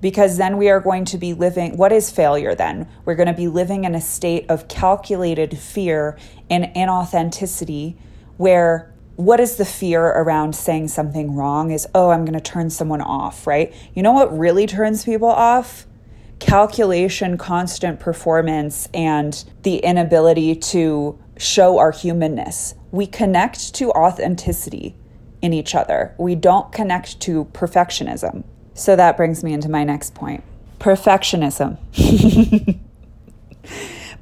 Because 0.01 0.35
then 0.35 0.57
we 0.57 0.67
are 0.67 0.81
going 0.81 1.05
to 1.05 1.17
be 1.17 1.33
living, 1.33 1.77
what 1.77 1.93
is 1.93 2.11
failure 2.11 2.53
then? 2.53 2.85
We're 3.05 3.15
going 3.15 3.27
to 3.27 3.33
be 3.33 3.47
living 3.47 3.85
in 3.85 3.95
a 3.95 4.01
state 4.01 4.45
of 4.49 4.67
calculated 4.67 5.57
fear 5.57 6.17
and 6.49 6.65
inauthenticity 6.75 7.95
where 8.35 8.93
what 9.15 9.39
is 9.39 9.55
the 9.55 9.63
fear 9.63 10.05
around 10.05 10.53
saying 10.53 10.89
something 10.89 11.33
wrong 11.33 11.71
is, 11.71 11.87
oh, 11.95 12.09
I'm 12.09 12.25
going 12.25 12.33
to 12.33 12.41
turn 12.41 12.69
someone 12.69 12.99
off, 12.99 13.47
right? 13.47 13.73
You 13.93 14.03
know 14.03 14.11
what 14.11 14.37
really 14.37 14.67
turns 14.67 15.05
people 15.05 15.29
off? 15.29 15.87
Calculation, 16.43 17.37
constant 17.37 17.99
performance, 17.99 18.87
and 18.93 19.43
the 19.63 19.77
inability 19.77 20.55
to 20.55 21.17
show 21.37 21.79
our 21.79 21.91
humanness. 21.91 22.75
We 22.91 23.07
connect 23.07 23.73
to 23.75 23.91
authenticity 23.91 24.95
in 25.41 25.53
each 25.53 25.73
other. 25.73 26.13
We 26.17 26.35
don't 26.35 26.71
connect 26.71 27.19
to 27.21 27.45
perfectionism. 27.45 28.43
So 28.73 28.95
that 28.95 29.17
brings 29.17 29.43
me 29.43 29.53
into 29.53 29.69
my 29.69 29.83
next 29.83 30.13
point 30.13 30.43
perfectionism. 30.79 31.77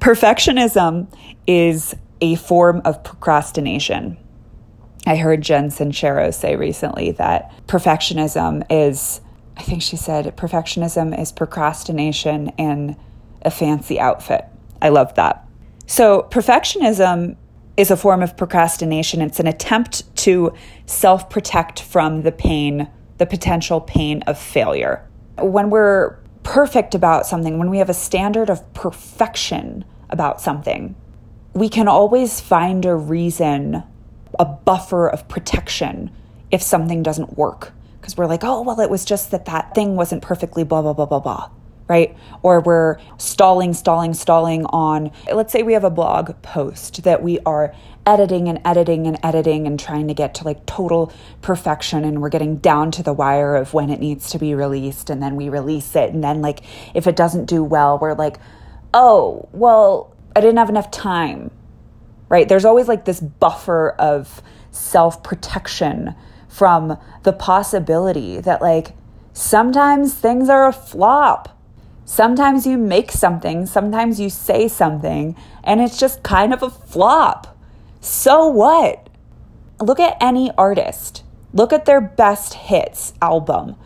perfectionism 0.00 1.12
is 1.44 1.96
a 2.20 2.36
form 2.36 2.80
of 2.84 3.02
procrastination. 3.02 4.16
I 5.04 5.16
heard 5.16 5.42
Jen 5.42 5.70
Sincero 5.70 6.32
say 6.32 6.54
recently 6.54 7.10
that 7.12 7.52
perfectionism 7.66 8.64
is, 8.70 9.20
I 9.56 9.62
think 9.62 9.82
she 9.82 9.96
said, 9.96 10.36
perfectionism 10.36 11.18
is 11.18 11.32
procrastination 11.32 12.48
in 12.58 12.96
a 13.42 13.50
fancy 13.50 14.00
outfit. 14.00 14.46
I 14.80 14.88
love 14.88 15.14
that. 15.14 15.46
So, 15.86 16.26
perfectionism 16.30 17.36
is 17.76 17.90
a 17.90 17.96
form 17.96 18.22
of 18.22 18.36
procrastination. 18.36 19.20
It's 19.20 19.40
an 19.40 19.46
attempt 19.46 20.14
to 20.16 20.52
self 20.86 21.28
protect 21.30 21.80
from 21.80 22.22
the 22.22 22.32
pain, 22.32 22.88
the 23.18 23.26
potential 23.26 23.80
pain 23.80 24.22
of 24.22 24.38
failure. 24.38 25.06
When 25.38 25.70
we're 25.70 26.18
perfect 26.42 26.94
about 26.94 27.26
something, 27.26 27.58
when 27.58 27.70
we 27.70 27.78
have 27.78 27.90
a 27.90 27.94
standard 27.94 28.50
of 28.50 28.72
perfection 28.74 29.84
about 30.10 30.40
something, 30.40 30.94
we 31.54 31.68
can 31.68 31.88
always 31.88 32.40
find 32.40 32.84
a 32.84 32.94
reason, 32.94 33.82
a 34.38 34.44
buffer 34.44 35.08
of 35.08 35.28
protection 35.28 36.10
if 36.50 36.62
something 36.62 37.02
doesn't 37.02 37.36
work. 37.36 37.72
Because 38.02 38.18
we're 38.18 38.26
like, 38.26 38.44
oh, 38.44 38.60
well, 38.60 38.80
it 38.80 38.90
was 38.90 39.06
just 39.06 39.30
that 39.30 39.46
that 39.46 39.74
thing 39.74 39.96
wasn't 39.96 40.20
perfectly 40.20 40.64
blah, 40.64 40.82
blah, 40.82 40.92
blah, 40.92 41.06
blah, 41.06 41.20
blah 41.20 41.50
right? 41.88 42.16
Or 42.42 42.60
we're 42.60 42.96
stalling, 43.18 43.74
stalling, 43.74 44.14
stalling 44.14 44.64
on, 44.66 45.10
let's 45.30 45.52
say 45.52 45.62
we 45.62 45.74
have 45.74 45.84
a 45.84 45.90
blog 45.90 46.40
post 46.40 47.02
that 47.02 47.22
we 47.22 47.38
are 47.40 47.74
editing 48.06 48.48
and 48.48 48.60
editing 48.64 49.06
and 49.06 49.18
editing 49.22 49.66
and 49.66 49.78
trying 49.78 50.08
to 50.08 50.14
get 50.14 50.34
to 50.34 50.44
like 50.44 50.64
total 50.66 51.12
perfection 51.40 52.04
and 52.04 52.20
we're 52.20 52.28
getting 52.28 52.56
down 52.56 52.90
to 52.90 53.02
the 53.02 53.12
wire 53.12 53.54
of 53.54 53.74
when 53.74 53.90
it 53.90 54.00
needs 54.00 54.30
to 54.30 54.38
be 54.38 54.54
released 54.54 55.08
and 55.08 55.22
then 55.22 55.36
we 55.36 55.48
release 55.48 55.94
it 55.94 56.12
and 56.12 56.24
then 56.24 56.42
like 56.42 56.62
if 56.94 57.06
it 57.06 57.14
doesn't 57.14 57.44
do 57.44 57.62
well 57.62 57.98
we're 58.00 58.14
like 58.14 58.38
oh 58.92 59.48
well 59.52 60.16
i 60.34 60.40
didn't 60.40 60.56
have 60.56 60.68
enough 60.68 60.90
time 60.90 61.48
right 62.28 62.48
there's 62.48 62.64
always 62.64 62.88
like 62.88 63.04
this 63.04 63.20
buffer 63.20 63.90
of 64.00 64.42
self-protection 64.72 66.12
from 66.52 66.98
the 67.22 67.32
possibility 67.32 68.40
that 68.40 68.60
like 68.60 68.94
sometimes 69.32 70.14
things 70.14 70.48
are 70.48 70.68
a 70.68 70.72
flop 70.72 71.52
Sometimes 72.12 72.66
you 72.66 72.76
make 72.76 73.10
something, 73.10 73.64
sometimes 73.64 74.20
you 74.20 74.28
say 74.28 74.68
something, 74.68 75.34
and 75.64 75.80
it's 75.80 75.98
just 75.98 76.22
kind 76.22 76.52
of 76.52 76.62
a 76.62 76.68
flop. 76.68 77.56
So 78.02 78.48
what? 78.48 79.08
Look 79.80 80.00
at 80.00 80.18
any 80.20 80.50
artist. 80.58 81.22
Look 81.54 81.72
at 81.72 81.86
their 81.86 82.02
best 82.02 82.54
hits 82.54 83.14
album. 83.22 83.76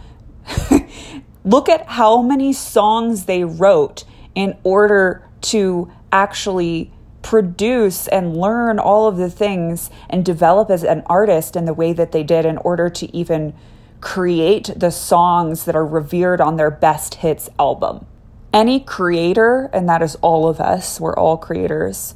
Look 1.44 1.68
at 1.68 1.86
how 1.86 2.22
many 2.22 2.52
songs 2.52 3.26
they 3.26 3.44
wrote 3.44 4.04
in 4.34 4.56
order 4.64 5.28
to 5.42 5.90
actually 6.10 6.92
produce 7.26 8.06
and 8.06 8.36
learn 8.36 8.78
all 8.78 9.08
of 9.08 9.16
the 9.16 9.28
things 9.28 9.90
and 10.08 10.24
develop 10.24 10.70
as 10.70 10.84
an 10.84 11.02
artist 11.06 11.56
in 11.56 11.64
the 11.64 11.74
way 11.74 11.92
that 11.92 12.12
they 12.12 12.22
did 12.22 12.46
in 12.46 12.56
order 12.58 12.88
to 12.88 13.12
even 13.16 13.52
create 14.00 14.70
the 14.76 14.92
songs 14.92 15.64
that 15.64 15.74
are 15.74 15.84
revered 15.84 16.40
on 16.40 16.56
their 16.56 16.70
best 16.70 17.16
hits 17.16 17.48
album. 17.58 18.06
Any 18.52 18.78
creator, 18.78 19.68
and 19.72 19.88
that 19.88 20.02
is 20.02 20.14
all 20.22 20.46
of 20.46 20.60
us, 20.60 21.00
we're 21.00 21.16
all 21.16 21.36
creators, 21.36 22.14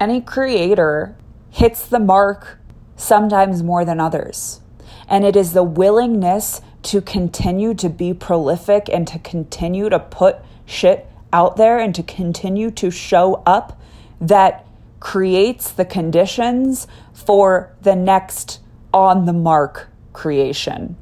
any 0.00 0.22
creator 0.22 1.14
hits 1.50 1.86
the 1.86 1.98
mark 1.98 2.58
sometimes 2.96 3.62
more 3.62 3.84
than 3.84 4.00
others. 4.00 4.62
And 5.10 5.26
it 5.26 5.36
is 5.36 5.52
the 5.52 5.62
willingness 5.62 6.62
to 6.84 7.02
continue 7.02 7.74
to 7.74 7.90
be 7.90 8.14
prolific 8.14 8.88
and 8.90 9.06
to 9.08 9.18
continue 9.18 9.90
to 9.90 9.98
put 9.98 10.36
shit 10.64 11.06
out 11.32 11.56
there 11.56 11.78
and 11.78 11.94
to 11.94 12.02
continue 12.02 12.70
to 12.72 12.90
show 12.90 13.42
up 13.46 13.80
that 14.20 14.66
creates 15.00 15.70
the 15.70 15.84
conditions 15.84 16.86
for 17.12 17.74
the 17.82 17.94
next 17.94 18.60
on 18.92 19.26
the 19.26 19.32
mark 19.32 19.88
creation. 20.12 20.96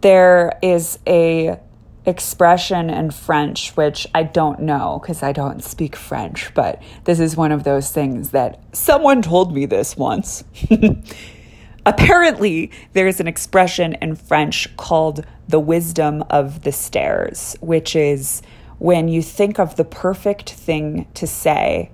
There 0.00 0.58
is 0.62 0.98
a 1.06 1.60
expression 2.06 2.88
in 2.88 3.10
French, 3.10 3.76
which 3.76 4.06
I 4.14 4.22
don't 4.22 4.60
know 4.60 5.00
because 5.02 5.22
I 5.22 5.32
don't 5.32 5.62
speak 5.62 5.96
French, 5.96 6.54
but 6.54 6.80
this 7.04 7.18
is 7.18 7.36
one 7.36 7.52
of 7.52 7.64
those 7.64 7.90
things 7.90 8.30
that 8.30 8.62
someone 8.72 9.22
told 9.22 9.52
me 9.52 9.66
this 9.66 9.96
once. 9.96 10.44
Apparently, 11.86 12.70
there's 12.94 13.20
an 13.20 13.28
expression 13.28 13.94
in 13.94 14.16
French 14.16 14.74
called 14.76 15.24
the 15.48 15.60
wisdom 15.60 16.22
of 16.30 16.62
the 16.62 16.72
stairs, 16.72 17.56
which 17.60 17.94
is 17.94 18.42
when 18.78 19.08
you 19.08 19.22
think 19.22 19.58
of 19.58 19.76
the 19.76 19.84
perfect 19.84 20.50
thing 20.50 21.06
to 21.14 21.26
say 21.26 21.90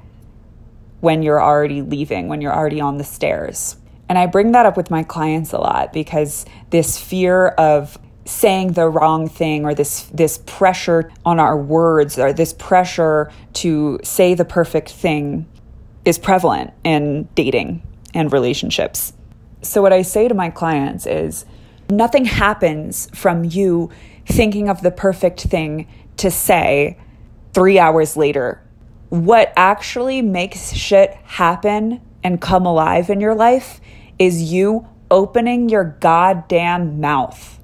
when 1.00 1.22
you're 1.22 1.42
already 1.42 1.82
leaving, 1.82 2.28
when 2.28 2.40
you're 2.40 2.54
already 2.54 2.80
on 2.80 2.98
the 2.98 3.04
stairs. 3.04 3.76
And 4.08 4.18
I 4.18 4.26
bring 4.26 4.52
that 4.52 4.66
up 4.66 4.76
with 4.76 4.90
my 4.90 5.02
clients 5.02 5.52
a 5.52 5.58
lot 5.58 5.92
because 5.92 6.44
this 6.70 6.98
fear 6.98 7.48
of 7.48 7.98
saying 8.24 8.72
the 8.72 8.88
wrong 8.88 9.28
thing 9.28 9.64
or 9.64 9.74
this 9.74 10.02
this 10.12 10.38
pressure 10.46 11.10
on 11.24 11.40
our 11.40 11.56
words 11.56 12.18
or 12.18 12.32
this 12.32 12.52
pressure 12.52 13.32
to 13.52 13.98
say 14.04 14.34
the 14.34 14.44
perfect 14.44 14.90
thing 14.90 15.46
is 16.04 16.18
prevalent 16.18 16.72
in 16.84 17.28
dating 17.34 17.82
and 18.14 18.32
relationships. 18.32 19.12
So 19.62 19.82
what 19.82 19.92
I 19.92 20.02
say 20.02 20.28
to 20.28 20.34
my 20.34 20.50
clients 20.50 21.06
is 21.06 21.44
nothing 21.90 22.24
happens 22.24 23.08
from 23.14 23.44
you 23.44 23.90
thinking 24.26 24.68
of 24.68 24.82
the 24.82 24.90
perfect 24.90 25.40
thing 25.40 25.88
to 26.18 26.30
say 26.30 26.98
3 27.54 27.78
hours 27.78 28.16
later. 28.16 28.62
What 29.08 29.52
actually 29.56 30.22
makes 30.22 30.72
shit 30.72 31.12
happen 31.24 32.00
and 32.22 32.40
come 32.40 32.66
alive 32.66 33.10
in 33.10 33.20
your 33.20 33.34
life 33.34 33.80
is 34.18 34.52
you 34.52 34.88
opening 35.10 35.68
your 35.68 35.96
goddamn 36.00 37.00
mouth 37.00 37.60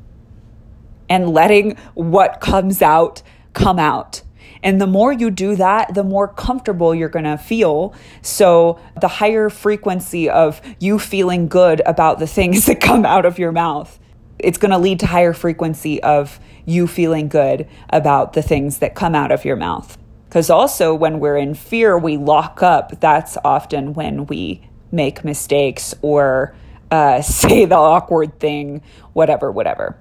and 1.09 1.31
letting 1.31 1.77
what 1.95 2.41
comes 2.41 2.83
out 2.83 3.23
come 3.55 3.79
out. 3.79 4.23
And 4.63 4.81
the 4.81 4.87
more 4.87 5.13
you 5.13 5.31
do 5.31 5.57
that, 5.57 5.95
the 5.95 6.05
more 6.05 6.29
comfortable 6.29 6.95
you're 6.95 7.09
going 7.09 7.25
to 7.25 7.39
feel. 7.39 7.95
So, 8.23 8.81
the 9.01 9.09
higher 9.09 9.51
frequency 9.51 10.29
of 10.29 10.61
you 10.81 10.99
feeling 10.99 11.49
good 11.49 11.81
about 11.87 12.19
the 12.19 12.27
things 12.27 12.67
that 12.67 12.81
come 12.81 13.07
out 13.07 13.25
of 13.25 13.39
your 13.39 13.53
mouth, 13.53 13.99
it's 14.39 14.59
going 14.59 14.71
to 14.71 14.79
lead 14.79 15.01
to 15.01 15.07
higher 15.07 15.33
frequency 15.33 16.03
of 16.03 16.39
you 16.65 16.87
feeling 16.87 17.29
good 17.29 17.69
about 17.91 18.33
the 18.33 18.43
things 18.43 18.79
that 18.79 18.95
come 18.95 19.15
out 19.15 19.33
of 19.33 19.45
your 19.45 19.57
mouth. 19.57 19.97
Because 20.29 20.51
also, 20.51 20.95
when 20.95 21.21
we're 21.21 21.39
in 21.39 21.55
fear, 21.55 21.97
we 21.99 22.17
lock 22.17 22.63
up. 22.63 23.01
That's 23.01 23.39
often 23.45 23.95
when 23.95 24.27
we 24.27 24.69
make 24.93 25.25
mistakes 25.25 25.95
or 26.03 26.55
uh, 26.91 27.23
say 27.23 27.65
the 27.65 27.77
awkward 27.77 28.39
thing, 28.39 28.83
whatever, 29.13 29.51
whatever 29.51 29.99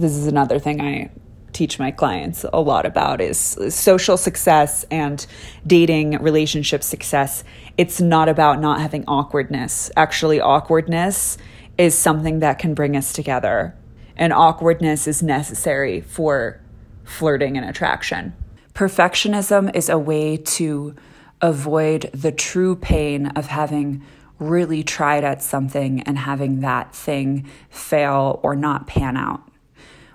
this 0.00 0.12
is 0.12 0.26
another 0.26 0.58
thing 0.58 0.80
I 0.80 1.10
teach 1.52 1.78
my 1.78 1.90
clients 1.90 2.44
a 2.52 2.60
lot 2.60 2.86
about 2.86 3.20
is 3.20 3.38
social 3.68 4.16
success 4.16 4.84
and 4.90 5.24
dating 5.66 6.12
relationship 6.22 6.82
success. 6.82 7.44
It's 7.76 8.00
not 8.00 8.28
about 8.28 8.60
not 8.60 8.80
having 8.80 9.04
awkwardness. 9.06 9.90
Actually, 9.96 10.40
awkwardness 10.40 11.38
is 11.80 11.96
something 11.96 12.40
that 12.40 12.58
can 12.58 12.74
bring 12.74 12.94
us 12.94 13.10
together, 13.10 13.74
and 14.14 14.34
awkwardness 14.34 15.08
is 15.08 15.22
necessary 15.22 16.02
for 16.02 16.60
flirting 17.04 17.56
and 17.56 17.66
attraction. 17.66 18.34
Perfectionism 18.74 19.74
is 19.74 19.88
a 19.88 19.96
way 19.96 20.36
to 20.36 20.94
avoid 21.40 22.10
the 22.12 22.32
true 22.32 22.76
pain 22.76 23.28
of 23.28 23.46
having 23.46 24.04
really 24.38 24.84
tried 24.84 25.24
at 25.24 25.42
something 25.42 26.02
and 26.02 26.18
having 26.18 26.60
that 26.60 26.94
thing 26.94 27.48
fail 27.70 28.40
or 28.42 28.54
not 28.54 28.86
pan 28.86 29.16
out. 29.16 29.42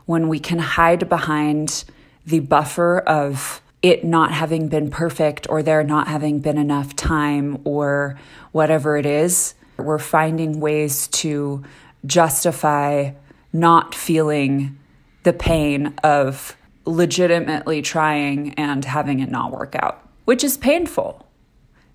When 0.05 0.27
we 0.27 0.39
can 0.39 0.59
hide 0.59 1.09
behind 1.09 1.83
the 2.27 2.41
buffer 2.41 2.99
of 2.99 3.59
it 3.81 4.03
not 4.03 4.31
having 4.31 4.67
been 4.67 4.91
perfect 4.91 5.49
or 5.49 5.63
there 5.63 5.83
not 5.83 6.07
having 6.07 6.41
been 6.41 6.59
enough 6.59 6.95
time 6.95 7.59
or 7.63 8.19
whatever 8.51 8.97
it 8.97 9.07
is, 9.07 9.55
we're 9.77 9.99
finding 9.99 10.59
ways 10.59 11.07
to 11.07 11.63
justify 12.05 13.11
not 13.51 13.95
feeling 13.95 14.77
the 15.23 15.33
pain 15.33 15.93
of 16.03 16.55
legitimately 16.85 17.81
trying 17.81 18.53
and 18.55 18.85
having 18.85 19.19
it 19.19 19.29
not 19.29 19.51
work 19.51 19.75
out, 19.75 20.07
which 20.25 20.43
is 20.43 20.57
painful, 20.57 21.27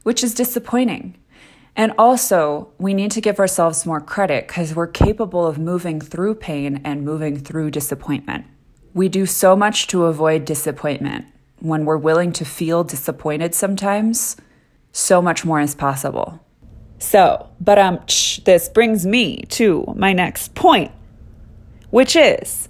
which 0.02 0.24
is 0.24 0.34
disappointing. 0.34 1.16
And 1.76 1.92
also, 1.96 2.72
we 2.78 2.94
need 2.94 3.12
to 3.12 3.20
give 3.20 3.38
ourselves 3.38 3.86
more 3.86 4.00
credit 4.00 4.48
because 4.48 4.74
we're 4.74 4.88
capable 4.88 5.46
of 5.46 5.58
moving 5.58 6.00
through 6.00 6.34
pain 6.34 6.80
and 6.84 7.04
moving 7.04 7.38
through 7.38 7.70
disappointment. 7.70 8.44
We 8.92 9.08
do 9.08 9.24
so 9.24 9.54
much 9.54 9.86
to 9.88 10.04
avoid 10.04 10.44
disappointment. 10.44 11.26
When 11.60 11.84
we're 11.84 11.96
willing 11.96 12.32
to 12.32 12.44
feel 12.44 12.82
disappointed 12.82 13.54
sometimes, 13.54 14.36
so 14.92 15.22
much 15.22 15.44
more 15.44 15.60
is 15.60 15.74
possible. 15.74 16.40
So, 17.00 17.48
but 17.60 17.78
um, 17.78 18.00
this 18.44 18.68
brings 18.68 19.04
me 19.04 19.42
to 19.48 19.92
my 19.96 20.12
next 20.12 20.54
point, 20.54 20.92
which 21.90 22.14
is 22.14 22.68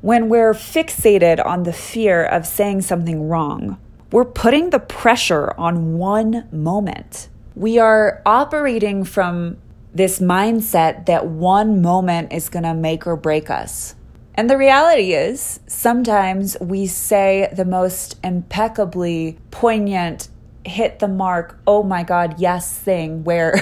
when 0.00 0.30
we're 0.30 0.54
fixated 0.54 1.44
on 1.44 1.64
the 1.64 1.72
fear 1.72 2.24
of 2.24 2.46
saying 2.46 2.80
something 2.82 3.28
wrong, 3.28 3.78
we're 4.10 4.24
putting 4.24 4.70
the 4.70 4.78
pressure 4.78 5.52
on 5.58 5.98
one 5.98 6.48
moment. 6.50 7.28
We 7.54 7.78
are 7.78 8.22
operating 8.24 9.04
from 9.04 9.58
this 9.92 10.20
mindset 10.20 11.06
that 11.06 11.26
one 11.26 11.82
moment 11.82 12.32
is 12.32 12.48
going 12.48 12.62
to 12.62 12.72
make 12.72 13.06
or 13.06 13.16
break 13.16 13.50
us. 13.50 13.94
And 14.34 14.48
the 14.48 14.56
reality 14.56 15.12
is, 15.12 15.60
sometimes 15.66 16.56
we 16.60 16.86
say 16.86 17.52
the 17.52 17.66
most 17.66 18.16
impeccably 18.24 19.36
poignant, 19.50 20.29
hit 20.64 20.98
the 20.98 21.08
mark, 21.08 21.58
oh 21.66 21.82
my 21.82 22.02
God, 22.02 22.38
yes 22.38 22.76
thing 22.76 23.24
where 23.24 23.60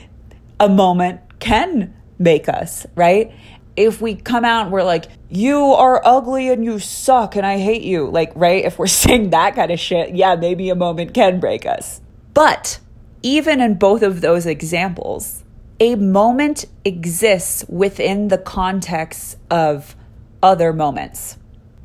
a 0.60 0.68
moment 0.68 1.20
can 1.38 1.94
make 2.18 2.48
us, 2.48 2.86
right? 2.94 3.32
if 3.76 4.00
we 4.00 4.14
come 4.14 4.44
out 4.44 4.64
and 4.64 4.72
we're 4.72 4.84
like, 4.84 5.06
you 5.28 5.58
are 5.58 6.00
ugly 6.04 6.48
and 6.48 6.64
you 6.64 6.78
suck 6.78 7.36
and 7.36 7.44
I 7.44 7.58
hate 7.58 7.82
you, 7.82 8.08
like, 8.08 8.32
right? 8.34 8.64
If 8.64 8.78
we're 8.78 8.86
saying 9.04 9.30
that 9.30 9.54
kind 9.54 9.70
of 9.70 9.80
shit, 9.80 10.14
yeah, 10.14 10.36
maybe 10.36 10.70
a 10.70 10.74
moment 10.74 11.14
can 11.14 11.40
break 11.40 11.66
us. 11.66 12.00
But 12.32 12.80
even 13.22 13.60
in 13.60 13.74
both 13.74 14.02
of 14.02 14.20
those 14.20 14.46
examples, 14.46 15.42
a 15.80 15.96
moment 15.96 16.66
exists 16.84 17.64
within 17.68 18.28
the 18.28 18.38
context 18.38 19.38
of 19.50 19.96
other 20.42 20.72
moments. 20.72 21.36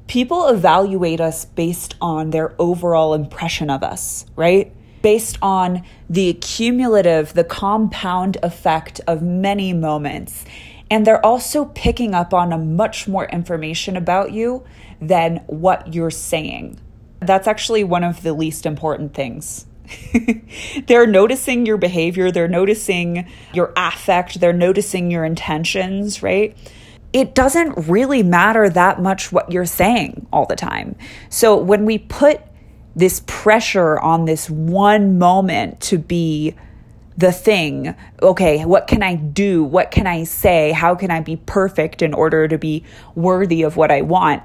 People 0.09 0.47
evaluate 0.47 1.21
us 1.21 1.45
based 1.45 1.95
on 2.01 2.31
their 2.31 2.53
overall 2.59 3.13
impression 3.13 3.69
of 3.69 3.83
us, 3.83 4.25
right? 4.35 4.73
Based 5.01 5.37
on 5.41 5.85
the 6.09 6.33
cumulative, 6.33 7.33
the 7.33 7.45
compound 7.45 8.35
effect 8.43 8.99
of 9.07 9.21
many 9.21 9.71
moments 9.71 10.43
and 10.89 11.05
they're 11.05 11.23
also 11.23 11.65
picking 11.65 12.13
up 12.13 12.33
on 12.33 12.51
a 12.51 12.57
much 12.57 13.07
more 13.07 13.25
information 13.25 13.95
about 13.95 14.31
you 14.31 14.63
than 14.99 15.37
what 15.47 15.93
you're 15.93 16.11
saying. 16.11 16.79
That's 17.19 17.47
actually 17.47 17.83
one 17.83 18.03
of 18.03 18.23
the 18.23 18.33
least 18.33 18.65
important 18.65 19.13
things. 19.13 19.65
they're 20.87 21.07
noticing 21.07 21.65
your 21.65 21.77
behavior, 21.77 22.31
they're 22.31 22.47
noticing 22.47 23.27
your 23.53 23.73
affect, 23.75 24.39
they're 24.39 24.53
noticing 24.53 25.11
your 25.11 25.25
intentions, 25.25 26.23
right? 26.23 26.55
It 27.11 27.33
doesn't 27.35 27.89
really 27.89 28.23
matter 28.23 28.69
that 28.69 29.01
much 29.01 29.31
what 29.31 29.51
you're 29.51 29.65
saying 29.65 30.27
all 30.31 30.45
the 30.45 30.55
time. 30.55 30.95
So 31.29 31.57
when 31.57 31.85
we 31.85 31.97
put 31.97 32.41
this 32.95 33.21
pressure 33.25 33.99
on 33.99 34.25
this 34.25 34.49
one 34.49 35.17
moment 35.17 35.79
to 35.79 35.97
be 35.97 36.55
the 37.19 37.31
thing. 37.33 37.93
Okay, 38.21 38.63
what 38.63 38.87
can 38.87 39.03
I 39.03 39.15
do? 39.15 39.61
What 39.61 39.91
can 39.91 40.07
I 40.07 40.23
say? 40.23 40.71
How 40.71 40.95
can 40.95 41.11
I 41.11 41.19
be 41.19 41.35
perfect 41.35 42.01
in 42.01 42.13
order 42.13 42.47
to 42.47 42.57
be 42.57 42.85
worthy 43.13 43.63
of 43.63 43.75
what 43.75 43.91
I 43.91 44.01
want? 44.01 44.41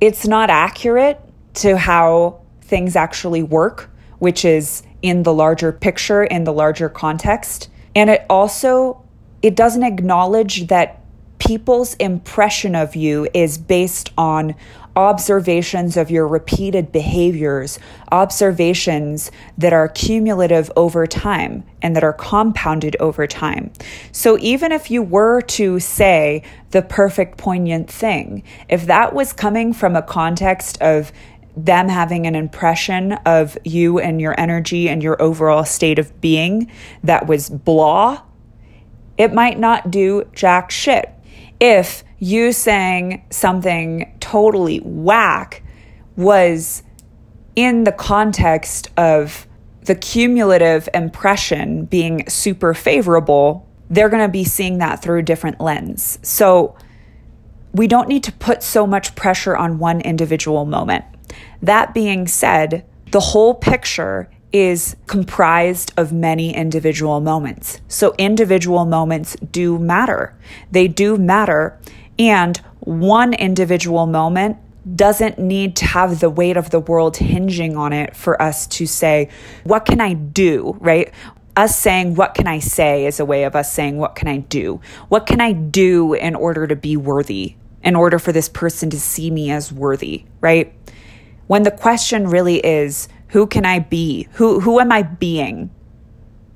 It's 0.00 0.24
not 0.24 0.48
accurate 0.48 1.20
to 1.54 1.76
how 1.76 2.42
things 2.60 2.94
actually 2.94 3.42
work, 3.42 3.90
which 4.20 4.44
is 4.44 4.84
in 5.02 5.24
the 5.24 5.34
larger 5.34 5.72
picture, 5.72 6.22
in 6.22 6.44
the 6.44 6.52
larger 6.52 6.88
context. 6.88 7.70
And 7.96 8.08
it 8.08 8.24
also 8.30 9.02
it 9.42 9.56
doesn't 9.56 9.82
acknowledge 9.82 10.68
that 10.68 11.02
people's 11.38 11.94
impression 11.94 12.74
of 12.74 12.96
you 12.96 13.28
is 13.34 13.58
based 13.58 14.10
on 14.16 14.54
observations 14.96 15.98
of 15.98 16.10
your 16.10 16.26
repeated 16.26 16.90
behaviors, 16.90 17.78
observations 18.10 19.30
that 19.58 19.72
are 19.74 19.88
cumulative 19.88 20.72
over 20.74 21.06
time 21.06 21.62
and 21.82 21.94
that 21.94 22.02
are 22.02 22.14
compounded 22.14 22.96
over 22.98 23.26
time. 23.26 23.70
So 24.10 24.38
even 24.38 24.72
if 24.72 24.90
you 24.90 25.02
were 25.02 25.42
to 25.42 25.78
say 25.78 26.42
the 26.70 26.80
perfect 26.80 27.36
poignant 27.36 27.90
thing, 27.90 28.42
if 28.70 28.86
that 28.86 29.12
was 29.12 29.34
coming 29.34 29.74
from 29.74 29.94
a 29.96 30.02
context 30.02 30.80
of 30.80 31.12
them 31.56 31.88
having 31.88 32.26
an 32.26 32.34
impression 32.34 33.12
of 33.24 33.56
you 33.64 33.98
and 33.98 34.20
your 34.20 34.38
energy 34.38 34.88
and 34.88 35.02
your 35.02 35.20
overall 35.20 35.64
state 35.64 35.98
of 35.98 36.20
being 36.20 36.70
that 37.04 37.26
was 37.26 37.48
blah, 37.50 38.22
it 39.18 39.32
might 39.32 39.58
not 39.58 39.90
do 39.90 40.28
jack 40.34 40.70
shit. 40.70 41.12
If 41.60 42.04
you 42.18 42.52
saying 42.52 43.24
something 43.30 44.16
totally 44.20 44.78
whack 44.78 45.62
was 46.16 46.82
in 47.54 47.84
the 47.84 47.92
context 47.92 48.90
of 48.96 49.46
the 49.82 49.94
cumulative 49.94 50.88
impression 50.92 51.84
being 51.84 52.28
super 52.28 52.74
favorable, 52.74 53.66
they're 53.88 54.08
going 54.08 54.22
to 54.22 54.32
be 54.32 54.44
seeing 54.44 54.78
that 54.78 55.00
through 55.02 55.20
a 55.20 55.22
different 55.22 55.60
lens. 55.60 56.18
So 56.22 56.76
we 57.72 57.86
don't 57.86 58.08
need 58.08 58.24
to 58.24 58.32
put 58.32 58.62
so 58.62 58.86
much 58.86 59.14
pressure 59.14 59.56
on 59.56 59.78
one 59.78 60.00
individual 60.00 60.64
moment. 60.64 61.04
That 61.62 61.94
being 61.94 62.26
said, 62.26 62.84
the 63.12 63.20
whole 63.20 63.54
picture 63.54 64.28
is 64.52 64.96
comprised 65.06 65.92
of 65.96 66.12
many 66.12 66.54
individual 66.54 67.20
moments. 67.20 67.80
So 67.88 68.14
individual 68.18 68.84
moments 68.84 69.36
do 69.50 69.78
matter. 69.78 70.34
They 70.70 70.88
do 70.88 71.16
matter. 71.16 71.78
And 72.18 72.56
one 72.80 73.34
individual 73.34 74.06
moment 74.06 74.58
doesn't 74.94 75.38
need 75.38 75.74
to 75.76 75.84
have 75.84 76.20
the 76.20 76.30
weight 76.30 76.56
of 76.56 76.70
the 76.70 76.78
world 76.78 77.16
hinging 77.16 77.76
on 77.76 77.92
it 77.92 78.14
for 78.14 78.40
us 78.40 78.66
to 78.68 78.86
say, 78.86 79.28
What 79.64 79.84
can 79.84 80.00
I 80.00 80.14
do? 80.14 80.76
Right? 80.80 81.12
Us 81.56 81.76
saying, 81.76 82.14
What 82.14 82.34
can 82.34 82.46
I 82.46 82.60
say? 82.60 83.06
is 83.06 83.18
a 83.18 83.24
way 83.24 83.44
of 83.44 83.56
us 83.56 83.72
saying, 83.72 83.96
What 83.96 84.14
can 84.14 84.28
I 84.28 84.38
do? 84.38 84.80
What 85.08 85.26
can 85.26 85.40
I 85.40 85.52
do 85.52 86.14
in 86.14 86.34
order 86.36 86.66
to 86.66 86.76
be 86.76 86.96
worthy? 86.96 87.56
In 87.82 87.96
order 87.96 88.18
for 88.18 88.32
this 88.32 88.48
person 88.48 88.90
to 88.90 89.00
see 89.00 89.30
me 89.30 89.50
as 89.50 89.72
worthy, 89.72 90.24
right? 90.40 90.72
When 91.46 91.62
the 91.62 91.70
question 91.70 92.28
really 92.28 92.58
is, 92.64 93.08
Who 93.36 93.46
can 93.46 93.66
I 93.66 93.80
be? 93.80 94.28
Who, 94.36 94.60
who 94.60 94.80
am 94.80 94.90
I 94.90 95.02
being? 95.02 95.68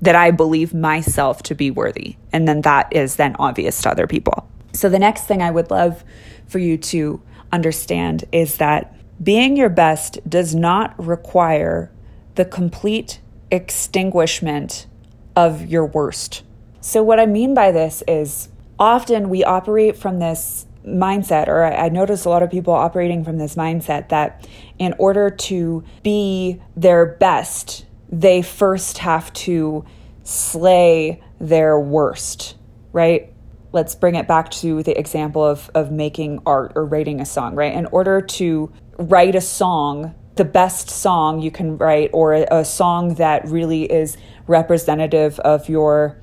That 0.01 0.15
I 0.15 0.31
believe 0.31 0.73
myself 0.73 1.43
to 1.43 1.53
be 1.53 1.69
worthy. 1.69 2.15
And 2.33 2.47
then 2.47 2.61
that 2.61 2.91
is 2.91 3.17
then 3.17 3.35
obvious 3.37 3.83
to 3.83 3.91
other 3.91 4.07
people. 4.07 4.49
So, 4.73 4.89
the 4.89 4.97
next 4.97 5.27
thing 5.27 5.43
I 5.43 5.51
would 5.51 5.69
love 5.69 6.03
for 6.47 6.57
you 6.57 6.79
to 6.79 7.21
understand 7.51 8.25
is 8.31 8.57
that 8.57 8.95
being 9.23 9.55
your 9.55 9.69
best 9.69 10.27
does 10.27 10.55
not 10.55 10.95
require 10.97 11.91
the 12.33 12.45
complete 12.45 13.21
extinguishment 13.51 14.87
of 15.35 15.67
your 15.67 15.85
worst. 15.85 16.41
So, 16.79 17.03
what 17.03 17.19
I 17.19 17.27
mean 17.27 17.53
by 17.53 17.71
this 17.71 18.01
is 18.07 18.49
often 18.79 19.29
we 19.29 19.43
operate 19.43 19.97
from 19.97 20.17
this 20.17 20.65
mindset, 20.85 21.47
or 21.47 21.63
I 21.63 21.89
notice 21.89 22.25
a 22.25 22.29
lot 22.29 22.43
of 22.43 22.49
people 22.49 22.73
operating 22.73 23.23
from 23.23 23.37
this 23.37 23.55
mindset 23.55 24.09
that 24.09 24.47
in 24.79 24.93
order 24.97 25.29
to 25.29 25.83
be 26.03 26.61
their 26.75 27.05
best, 27.05 27.85
they 28.09 28.41
first 28.41 28.99
have 28.99 29.31
to 29.33 29.85
slay 30.23 31.21
their 31.39 31.79
worst, 31.79 32.55
right? 32.91 33.31
let's 33.73 33.95
bring 33.95 34.15
it 34.15 34.27
back 34.27 34.51
to 34.51 34.83
the 34.83 34.97
example 34.97 35.45
of, 35.45 35.69
of 35.73 35.91
making 35.91 36.41
art 36.45 36.73
or 36.75 36.85
writing 36.85 37.21
a 37.21 37.25
song, 37.25 37.55
right? 37.55 37.73
In 37.73 37.85
order 37.87 38.21
to 38.21 38.71
write 38.97 39.35
a 39.35 39.41
song, 39.41 40.13
the 40.35 40.45
best 40.45 40.89
song 40.89 41.41
you 41.41 41.51
can 41.51 41.77
write, 41.77 42.09
or 42.13 42.33
a, 42.33 42.47
a 42.51 42.65
song 42.65 43.15
that 43.15 43.47
really 43.47 43.83
is 43.83 44.17
representative 44.47 45.39
of 45.39 45.69
your 45.69 46.17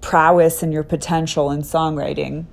prowess 0.00 0.62
and 0.62 0.72
your 0.72 0.82
potential 0.82 1.50
in 1.50 1.62
songwriting, 1.62 2.46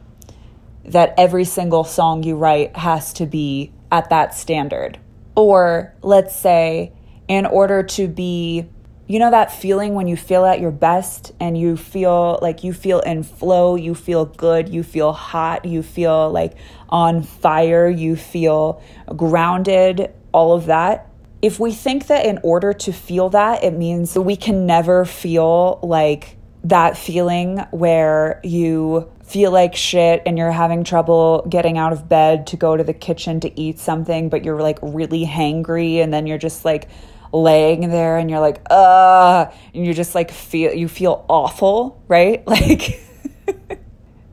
that 0.85 1.13
every 1.17 1.45
single 1.45 1.83
song 1.83 2.23
you 2.23 2.35
write 2.35 2.75
has 2.75 3.13
to 3.13 3.25
be 3.25 3.71
at 3.91 4.09
that 4.09 4.33
standard. 4.33 4.99
Or 5.35 5.93
let's 6.01 6.35
say, 6.35 6.93
in 7.27 7.45
order 7.45 7.83
to 7.83 8.07
be, 8.07 8.67
you 9.07 9.19
know, 9.19 9.31
that 9.31 9.51
feeling 9.51 9.93
when 9.93 10.07
you 10.07 10.17
feel 10.17 10.45
at 10.45 10.59
your 10.59 10.71
best 10.71 11.33
and 11.39 11.57
you 11.57 11.77
feel 11.77 12.39
like 12.41 12.63
you 12.63 12.73
feel 12.73 12.99
in 13.01 13.23
flow, 13.23 13.75
you 13.75 13.95
feel 13.95 14.25
good, 14.25 14.69
you 14.69 14.83
feel 14.83 15.13
hot, 15.13 15.65
you 15.65 15.83
feel 15.83 16.29
like 16.31 16.53
on 16.89 17.23
fire, 17.23 17.89
you 17.89 18.15
feel 18.15 18.81
grounded, 19.15 20.11
all 20.33 20.53
of 20.53 20.65
that. 20.65 21.09
If 21.41 21.59
we 21.59 21.71
think 21.71 22.07
that 22.07 22.25
in 22.25 22.39
order 22.43 22.73
to 22.73 22.91
feel 22.91 23.29
that, 23.29 23.63
it 23.63 23.71
means 23.71 24.17
we 24.17 24.35
can 24.35 24.65
never 24.65 25.05
feel 25.05 25.79
like 25.81 26.37
that 26.63 26.97
feeling 26.97 27.57
where 27.71 28.39
you 28.43 29.11
feel 29.31 29.49
like 29.49 29.77
shit 29.77 30.21
and 30.25 30.37
you're 30.37 30.51
having 30.51 30.83
trouble 30.83 31.45
getting 31.49 31.77
out 31.77 31.93
of 31.93 32.09
bed 32.09 32.47
to 32.47 32.57
go 32.57 32.75
to 32.75 32.83
the 32.83 32.93
kitchen 32.93 33.39
to 33.39 33.59
eat 33.59 33.79
something, 33.79 34.27
but 34.27 34.43
you're 34.43 34.61
like 34.61 34.77
really 34.81 35.25
hangry 35.25 36.03
and 36.03 36.13
then 36.13 36.27
you're 36.27 36.37
just 36.37 36.65
like 36.65 36.89
laying 37.31 37.89
there 37.89 38.17
and 38.17 38.29
you're 38.29 38.41
like, 38.41 38.61
uh, 38.69 39.49
and 39.73 39.85
you 39.85 39.93
just 39.93 40.15
like 40.15 40.31
feel, 40.31 40.73
you 40.73 40.89
feel 40.89 41.25
awful, 41.29 42.03
right? 42.07 42.43
Like, 42.51 42.99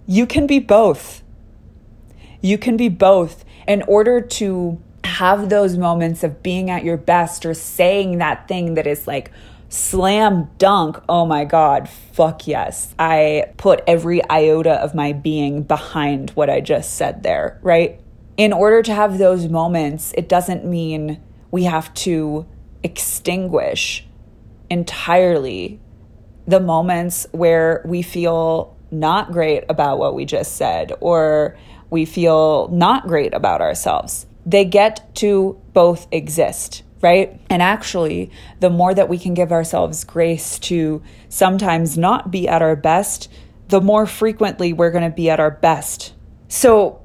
you 0.07 0.27
can 0.27 0.47
be 0.47 0.59
both. 0.59 1.23
You 2.41 2.59
can 2.59 2.77
be 2.77 2.89
both 2.89 3.45
in 3.69 3.83
order 3.83 4.21
to 4.21 4.83
have 5.05 5.49
those 5.49 5.77
moments 5.77 6.25
of 6.25 6.43
being 6.43 6.71
at 6.71 6.83
your 6.83 6.97
best 6.97 7.47
or 7.47 7.55
saying 7.55 8.19
that 8.19 8.49
thing 8.49 8.75
that 8.75 8.87
is 8.87 9.07
like, 9.07 9.31
slam 9.69 10.51
dunk, 10.59 11.03
oh 11.09 11.27
my 11.27 11.45
God, 11.45 11.89
fuck 11.89 12.47
yes. 12.47 12.95
I 12.99 13.53
put 13.57 13.83
every 13.87 14.23
iota 14.31 14.73
of 14.73 14.95
my 14.95 15.13
being 15.13 15.63
behind 15.63 16.31
what 16.31 16.49
I 16.51 16.61
just 16.61 16.95
said 16.95 17.23
there, 17.23 17.59
right? 17.63 18.01
In 18.37 18.53
order 18.53 18.83
to 18.83 18.95
have 18.95 19.19
those 19.19 19.49
moments, 19.49 20.13
it 20.17 20.29
doesn't 20.29 20.65
mean 20.65 21.21
we 21.51 21.65
have 21.65 21.93
to 21.95 22.47
extinguish 22.83 24.07
entirely 24.71 25.81
the 26.47 26.61
moments 26.61 27.27
where 27.33 27.83
we 27.85 28.03
feel 28.03 28.77
not 28.91 29.33
great 29.33 29.65
about 29.69 29.99
what 29.99 30.15
we 30.15 30.25
just 30.25 30.57
said 30.57 30.93
or 31.01 31.59
we 31.91 32.05
feel 32.05 32.69
not 32.69 33.07
great 33.07 33.35
about 33.35 33.61
ourselves. 33.61 34.27
They 34.47 34.65
get 34.65 35.15
to 35.17 35.61
both 35.75 36.07
exist 36.11 36.85
right? 37.01 37.41
And 37.49 37.63
actually, 37.63 38.31
the 38.61 38.71
more 38.71 38.95
that 38.95 39.09
we 39.09 39.19
can 39.19 39.35
give 39.35 39.53
ourselves 39.53 40.05
grace 40.05 40.59
to 40.61 41.03
sometimes 41.29 41.97
not 41.97 42.31
be 42.31 42.49
at 42.49 42.63
our 42.63 42.77
best, 42.77 43.31
the 43.69 43.81
more 43.81 44.07
frequently 44.07 44.73
we're 44.73 44.91
going 44.91 45.09
to 45.09 45.15
be 45.15 45.31
at 45.31 45.41
our 45.41 45.51
best. 45.51 46.15
So, 46.49 47.05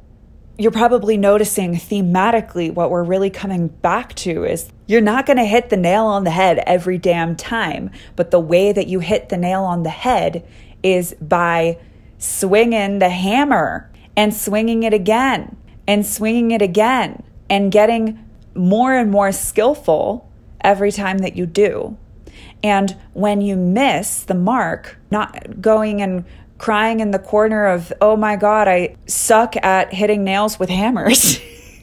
you're 0.57 0.71
probably 0.71 1.17
noticing 1.17 1.73
thematically 1.73 2.71
what 2.71 2.91
we're 2.91 3.03
really 3.03 3.31
coming 3.31 3.69
back 3.69 4.13
to 4.13 4.43
is 4.43 4.71
you're 4.85 5.01
not 5.01 5.25
going 5.25 5.37
to 5.37 5.45
hit 5.45 5.69
the 5.69 5.77
nail 5.77 6.05
on 6.05 6.25
the 6.25 6.29
head 6.29 6.59
every 6.67 6.97
damn 6.99 7.35
time, 7.35 7.89
but 8.15 8.29
the 8.29 8.39
way 8.39 8.71
that 8.71 8.87
you 8.87 8.99
hit 8.99 9.29
the 9.29 9.37
nail 9.37 9.63
on 9.63 9.81
the 9.81 9.89
head 9.89 10.47
is 10.83 11.15
by 11.19 11.79
swinging 12.19 12.99
the 12.99 13.09
hammer 13.09 13.89
and 14.15 14.33
swinging 14.33 14.83
it 14.83 14.93
again 14.93 15.57
and 15.87 16.05
swinging 16.05 16.51
it 16.51 16.61
again 16.61 17.23
and 17.49 17.71
getting 17.71 18.23
more 18.55 18.93
and 18.93 19.11
more 19.11 19.31
skillful 19.31 20.29
every 20.61 20.91
time 20.91 21.19
that 21.19 21.35
you 21.35 21.45
do. 21.45 21.97
And 22.63 22.95
when 23.13 23.41
you 23.41 23.55
miss 23.55 24.23
the 24.23 24.33
mark, 24.33 24.97
not 25.11 25.61
going 25.61 26.01
and 26.01 26.23
crying 26.57 27.01
in 27.01 27.11
the 27.11 27.19
corner 27.19 27.65
of, 27.65 27.91
oh 27.99 28.15
my 28.15 28.37
God, 28.37 28.67
I 28.67 28.95
suck 29.05 29.55
at 29.57 29.93
hitting 29.93 30.23
nails 30.23 30.57
with 30.57 30.69
hammers, 30.69 31.39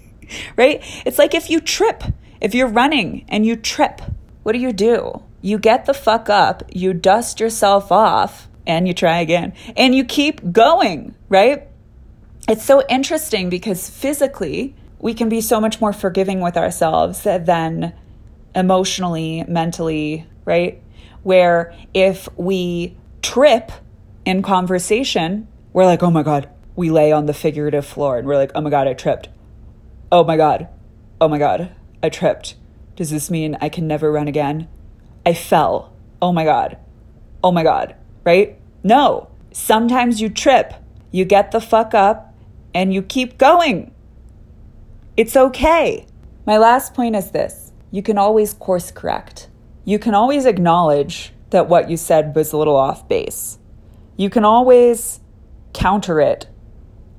right? 0.56 0.83
It's 1.04 1.18
like 1.18 1.35
if 1.35 1.50
you 1.50 1.61
trip, 1.61 2.02
if 2.40 2.54
you're 2.54 2.66
running 2.66 3.26
and 3.28 3.44
you 3.44 3.56
trip, 3.56 4.00
what 4.42 4.52
do 4.52 4.59
you 4.59 4.72
do? 4.72 5.22
You 5.42 5.59
get 5.59 5.85
the 5.85 5.94
fuck 5.94 6.30
up, 6.30 6.62
you 6.72 6.94
dust 6.94 7.40
yourself 7.40 7.92
off, 7.92 8.48
and 8.66 8.87
you 8.87 8.94
try 8.94 9.20
again, 9.20 9.52
and 9.76 9.94
you 9.94 10.04
keep 10.04 10.52
going, 10.52 11.14
right? 11.28 11.68
It's 12.48 12.64
so 12.64 12.83
interesting 12.88 13.50
because 13.50 13.90
physically, 13.90 14.74
we 15.01 15.15
can 15.15 15.29
be 15.29 15.41
so 15.41 15.61
much 15.61 15.81
more 15.81 15.93
forgiving 15.93 16.41
with 16.41 16.57
ourselves 16.57 17.23
than 17.23 17.95
emotionally, 18.55 19.45
mentally, 19.49 20.27
right? 20.45 20.83
Where 21.23 21.75
if 21.95 22.29
we 22.37 22.97
trip 23.23 23.73
in 24.25 24.43
conversation, 24.43 25.49
we're 25.73 25.87
like, 25.87 26.03
oh 26.03 26.11
my 26.11 26.23
God, 26.23 26.49
we 26.77 26.91
lay 26.91 27.13
on 27.13 27.27
the 27.27 27.35
figurative 27.35 27.87
floor 27.87 28.19
and 28.19 28.27
we're 28.27 28.37
like, 28.37 28.53
oh 28.55 28.61
my 28.61 28.71
God, 28.71 28.87
I 28.87 28.95
tripped. 28.95 29.29
Oh 30.13 30.25
my 30.25 30.37
God. 30.37 30.69
Oh 31.21 31.29
my 31.29 31.39
God, 31.39 31.75
I 32.03 32.09
tripped. 32.09 32.57
Does 32.97 33.11
this 33.11 33.31
mean 33.31 33.57
I 33.61 33.69
can 33.69 33.87
never 33.87 34.11
run 34.13 34.29
again? 34.29 34.69
I 35.25 35.35
fell. 35.35 35.93
Oh 36.21 36.33
my 36.33 36.45
God. 36.45 36.79
Oh 37.43 37.53
my 37.53 37.63
God, 37.63 37.95
right? 38.25 38.59
No. 38.83 39.29
Sometimes 39.53 40.21
you 40.21 40.29
trip, 40.29 40.75
you 41.11 41.25
get 41.25 41.51
the 41.51 41.61
fuck 41.61 41.95
up, 41.95 42.35
and 42.75 42.95
you 42.95 43.03
keep 43.03 43.37
going. 43.37 43.93
It's 45.20 45.37
okay. 45.37 46.06
My 46.46 46.56
last 46.56 46.94
point 46.94 47.14
is 47.14 47.30
this 47.30 47.72
you 47.90 48.02
can 48.02 48.16
always 48.16 48.54
course 48.54 48.90
correct. 48.90 49.50
You 49.85 49.98
can 49.98 50.14
always 50.14 50.46
acknowledge 50.46 51.35
that 51.50 51.68
what 51.68 51.90
you 51.90 51.98
said 51.98 52.35
was 52.35 52.54
a 52.54 52.56
little 52.56 52.74
off 52.74 53.06
base. 53.06 53.59
You 54.16 54.30
can 54.30 54.46
always 54.46 55.20
counter 55.74 56.22
it 56.22 56.48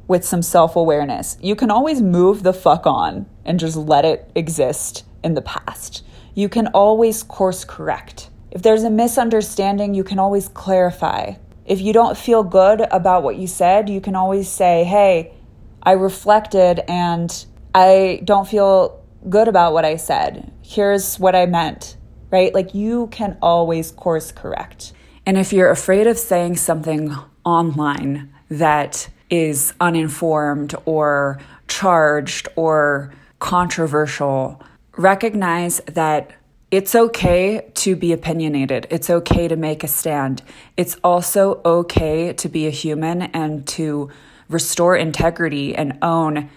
with 0.08 0.26
some 0.26 0.42
self 0.42 0.76
awareness. 0.76 1.38
You 1.44 1.56
can 1.56 1.70
always 1.70 2.02
move 2.02 2.42
the 2.42 2.54
fuck 2.54 2.88
on 2.88 3.28
and 3.46 3.60
just 3.60 3.78
let 3.78 4.04
it 4.04 4.32
exist 4.34 5.06
in 5.24 5.36
the 5.36 5.44
past. 5.44 6.04
You 6.34 6.50
can 6.50 6.70
always 6.70 7.22
course 7.22 7.64
correct. 7.64 8.32
If 8.50 8.64
there's 8.64 8.82
a 8.84 8.90
misunderstanding, 8.90 9.94
you 9.94 10.04
can 10.04 10.18
always 10.18 10.48
clarify. 10.48 11.34
If 11.68 11.82
you 11.82 11.94
don't 11.94 12.18
feel 12.18 12.42
good 12.42 12.82
about 12.90 13.22
what 13.22 13.36
you 13.36 13.46
said, 13.46 13.90
you 13.90 14.02
can 14.02 14.16
always 14.16 14.50
say, 14.50 14.86
hey, 14.86 15.36
I 15.84 15.92
reflected 15.92 16.80
and 16.88 17.46
I 17.74 18.22
don't 18.24 18.48
feel 18.48 19.04
good 19.30 19.48
about 19.48 19.74
what 19.74 19.86
I 19.86 19.96
said. 19.96 20.52
Here's 20.62 21.18
what 21.20 21.36
I 21.36 21.46
meant, 21.46 21.98
right? 22.32 22.54
Like 22.54 22.74
you 22.74 23.08
can 23.08 23.38
always 23.42 23.92
course 23.92 24.32
correct. 24.32 24.94
And 25.26 25.38
if 25.38 25.54
you're 25.54 25.70
afraid 25.70 26.08
of 26.08 26.18
saying 26.18 26.58
something 26.58 27.16
online 27.46 28.34
that 28.50 29.10
is 29.30 29.74
uninformed 29.80 30.76
or 30.86 31.40
charged 31.68 32.48
or 32.56 33.14
controversial, 33.40 34.62
recognize 34.98 35.80
that 35.82 36.32
it's 36.72 36.96
okay 36.96 37.70
to 37.76 37.96
be 37.96 38.14
opinionated. 38.14 38.88
It's 38.90 39.10
okay 39.10 39.48
to 39.48 39.56
make 39.56 39.84
a 39.84 39.88
stand. 39.88 40.42
It's 40.78 40.96
also 41.04 41.62
okay 41.66 42.34
to 42.34 42.50
be 42.50 42.66
a 42.66 42.70
human 42.70 43.24
and 43.24 43.68
to 43.68 44.10
restore 44.50 44.96
integrity 44.96 45.76
and 45.76 45.98
own 46.02 46.50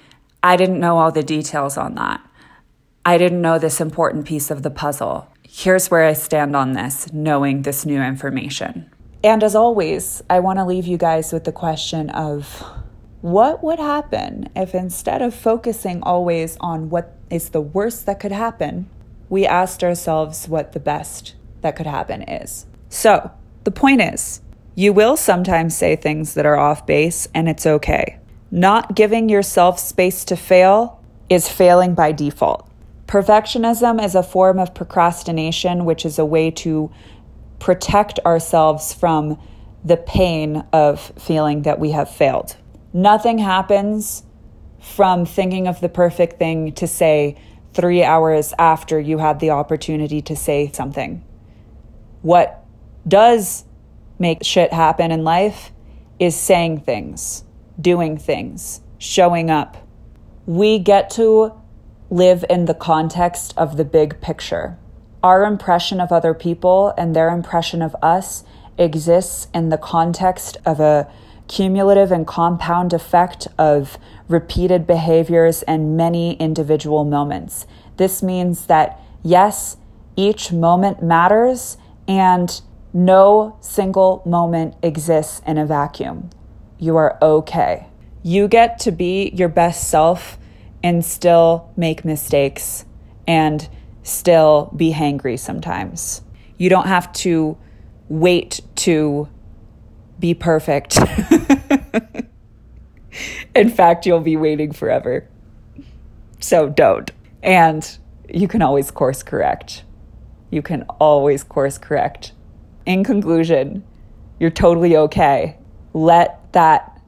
I 0.44 0.56
didn't 0.56 0.78
know 0.78 0.98
all 0.98 1.10
the 1.10 1.22
details 1.22 1.78
on 1.78 1.94
that. 1.94 2.20
I 3.02 3.16
didn't 3.16 3.40
know 3.40 3.58
this 3.58 3.80
important 3.80 4.26
piece 4.26 4.50
of 4.50 4.62
the 4.62 4.70
puzzle. 4.70 5.26
Here's 5.42 5.90
where 5.90 6.04
I 6.04 6.12
stand 6.12 6.54
on 6.54 6.74
this, 6.74 7.10
knowing 7.14 7.62
this 7.62 7.86
new 7.86 8.02
information. 8.02 8.90
And 9.22 9.42
as 9.42 9.54
always, 9.54 10.22
I 10.28 10.40
want 10.40 10.58
to 10.58 10.66
leave 10.66 10.86
you 10.86 10.98
guys 10.98 11.32
with 11.32 11.44
the 11.44 11.52
question 11.52 12.10
of 12.10 12.62
what 13.22 13.64
would 13.64 13.78
happen 13.78 14.50
if 14.54 14.74
instead 14.74 15.22
of 15.22 15.34
focusing 15.34 16.02
always 16.02 16.58
on 16.60 16.90
what 16.90 17.16
is 17.30 17.48
the 17.48 17.62
worst 17.62 18.04
that 18.04 18.20
could 18.20 18.32
happen, 18.32 18.90
we 19.30 19.46
asked 19.46 19.82
ourselves 19.82 20.46
what 20.46 20.72
the 20.72 20.80
best 20.80 21.36
that 21.62 21.74
could 21.74 21.86
happen 21.86 22.20
is. 22.20 22.66
So, 22.90 23.30
the 23.64 23.70
point 23.70 24.02
is, 24.02 24.42
you 24.74 24.92
will 24.92 25.16
sometimes 25.16 25.74
say 25.74 25.96
things 25.96 26.34
that 26.34 26.44
are 26.44 26.58
off 26.58 26.84
base, 26.84 27.28
and 27.32 27.48
it's 27.48 27.64
okay. 27.64 28.18
Not 28.54 28.94
giving 28.94 29.28
yourself 29.28 29.80
space 29.80 30.24
to 30.26 30.36
fail 30.36 31.02
is 31.28 31.48
failing 31.48 31.96
by 31.96 32.12
default. 32.12 32.70
Perfectionism 33.08 34.00
is 34.00 34.14
a 34.14 34.22
form 34.22 34.60
of 34.60 34.74
procrastination, 34.74 35.84
which 35.84 36.06
is 36.06 36.20
a 36.20 36.24
way 36.24 36.52
to 36.52 36.88
protect 37.58 38.20
ourselves 38.24 38.94
from 38.94 39.40
the 39.84 39.96
pain 39.96 40.64
of 40.72 41.00
feeling 41.18 41.62
that 41.62 41.80
we 41.80 41.90
have 41.90 42.08
failed. 42.08 42.54
Nothing 42.92 43.38
happens 43.38 44.22
from 44.78 45.26
thinking 45.26 45.66
of 45.66 45.80
the 45.80 45.88
perfect 45.88 46.38
thing 46.38 46.70
to 46.74 46.86
say 46.86 47.36
three 47.72 48.04
hours 48.04 48.54
after 48.56 49.00
you 49.00 49.18
had 49.18 49.40
the 49.40 49.50
opportunity 49.50 50.22
to 50.22 50.36
say 50.36 50.70
something. 50.72 51.24
What 52.22 52.64
does 53.08 53.64
make 54.20 54.44
shit 54.44 54.72
happen 54.72 55.10
in 55.10 55.24
life 55.24 55.72
is 56.20 56.36
saying 56.36 56.82
things 56.82 57.42
doing 57.80 58.16
things, 58.16 58.80
showing 58.98 59.50
up. 59.50 59.76
We 60.46 60.78
get 60.78 61.10
to 61.10 61.52
live 62.10 62.44
in 62.48 62.66
the 62.66 62.74
context 62.74 63.54
of 63.56 63.76
the 63.76 63.84
big 63.84 64.20
picture. 64.20 64.78
Our 65.22 65.44
impression 65.44 66.00
of 66.00 66.12
other 66.12 66.34
people 66.34 66.92
and 66.98 67.16
their 67.16 67.30
impression 67.30 67.80
of 67.82 67.96
us 68.02 68.44
exists 68.76 69.48
in 69.54 69.70
the 69.70 69.78
context 69.78 70.56
of 70.66 70.80
a 70.80 71.10
cumulative 71.48 72.10
and 72.12 72.26
compound 72.26 72.92
effect 72.92 73.48
of 73.58 73.98
repeated 74.28 74.86
behaviors 74.86 75.62
and 75.62 75.96
many 75.96 76.34
individual 76.34 77.04
moments. 77.04 77.66
This 77.96 78.22
means 78.22 78.66
that, 78.66 79.00
yes, 79.22 79.76
each 80.16 80.52
moment 80.52 81.02
matters 81.02 81.76
and 82.06 82.60
no 82.92 83.56
single 83.60 84.22
moment 84.24 84.74
exists 84.82 85.42
in 85.46 85.58
a 85.58 85.66
vacuum. 85.66 86.30
You 86.84 86.98
are 86.98 87.16
okay. 87.22 87.86
You 88.22 88.46
get 88.46 88.78
to 88.80 88.92
be 88.92 89.30
your 89.30 89.48
best 89.48 89.88
self 89.88 90.36
and 90.82 91.02
still 91.02 91.72
make 91.78 92.04
mistakes 92.04 92.84
and 93.26 93.66
still 94.02 94.70
be 94.76 94.92
hangry 94.92 95.38
sometimes. 95.38 96.20
You 96.58 96.68
don't 96.68 96.86
have 96.86 97.10
to 97.24 97.56
wait 98.10 98.60
to 98.76 99.30
be 100.18 100.34
perfect. 100.34 100.98
In 103.54 103.70
fact, 103.70 104.04
you'll 104.04 104.20
be 104.20 104.36
waiting 104.36 104.72
forever. 104.72 105.26
So 106.38 106.68
don't. 106.68 107.10
And 107.42 107.96
you 108.28 108.46
can 108.46 108.60
always 108.60 108.90
course 108.90 109.22
correct. 109.22 109.84
You 110.50 110.60
can 110.60 110.82
always 111.00 111.44
course 111.44 111.78
correct. 111.78 112.32
In 112.84 113.04
conclusion, 113.04 113.84
you're 114.38 114.50
totally 114.50 114.98
okay. 114.98 115.56
Let 115.94 116.43
that 116.54 117.00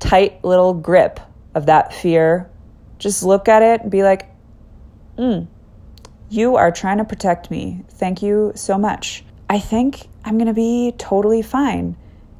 tight 0.00 0.44
little 0.44 0.74
grip 0.74 1.20
of 1.54 1.66
that 1.66 1.94
fear 1.94 2.50
just 2.98 3.22
look 3.22 3.48
at 3.48 3.62
it 3.62 3.82
and 3.82 3.90
be 3.90 4.02
like, 4.02 4.28
mm, 5.16 5.46
you 6.30 6.56
are 6.56 6.72
trying 6.72 6.98
to 6.98 7.04
protect 7.04 7.50
me. 7.50 7.84
Thank 7.88 8.22
you 8.22 8.52
so 8.54 8.78
much. 8.78 9.24
I 9.48 9.60
think 9.60 10.08
I'm 10.24 10.36
going 10.36 10.48
to 10.48 10.54
be 10.54 10.92
totally 10.98 11.42
fine 11.42 11.96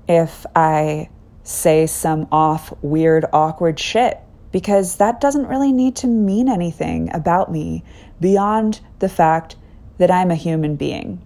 if 0.08 0.46
I 0.56 1.10
say 1.42 1.86
some 1.86 2.26
off, 2.32 2.72
weird, 2.82 3.26
awkward 3.32 3.78
shit 3.78 4.18
because 4.52 4.96
that 4.96 5.20
doesn't 5.20 5.46
really 5.46 5.72
need 5.72 5.96
to 5.96 6.06
mean 6.06 6.48
anything 6.48 7.12
about 7.12 7.50
me 7.50 7.84
beyond 8.20 8.80
the 9.00 9.08
fact 9.08 9.56
that 9.98 10.10
I'm 10.10 10.30
a 10.30 10.36
human 10.36 10.76
being. 10.76 11.20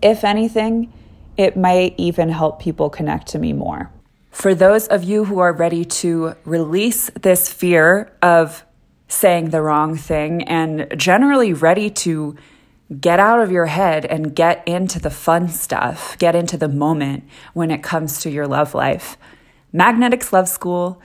If 0.00 0.24
anything, 0.24 0.92
it 1.36 1.56
might 1.56 1.94
even 1.98 2.28
help 2.28 2.60
people 2.60 2.90
connect 2.90 3.28
to 3.28 3.38
me 3.38 3.52
more. 3.52 3.90
For 4.32 4.54
those 4.54 4.88
of 4.88 5.04
you 5.04 5.26
who 5.26 5.38
are 5.40 5.52
ready 5.52 5.84
to 5.84 6.34
release 6.44 7.10
this 7.10 7.52
fear 7.52 8.10
of 8.22 8.64
saying 9.06 9.50
the 9.50 9.60
wrong 9.60 9.94
thing 9.94 10.42
and 10.44 10.92
generally 10.96 11.52
ready 11.52 11.90
to 11.90 12.34
get 12.98 13.20
out 13.20 13.40
of 13.40 13.52
your 13.52 13.66
head 13.66 14.06
and 14.06 14.34
get 14.34 14.66
into 14.66 14.98
the 14.98 15.10
fun 15.10 15.48
stuff, 15.48 16.16
get 16.18 16.34
into 16.34 16.56
the 16.56 16.68
moment 16.68 17.24
when 17.52 17.70
it 17.70 17.82
comes 17.82 18.20
to 18.20 18.30
your 18.30 18.46
love 18.46 18.74
life. 18.74 19.18
Magnetics 19.70 20.32
Love 20.32 20.48
School 20.48 21.00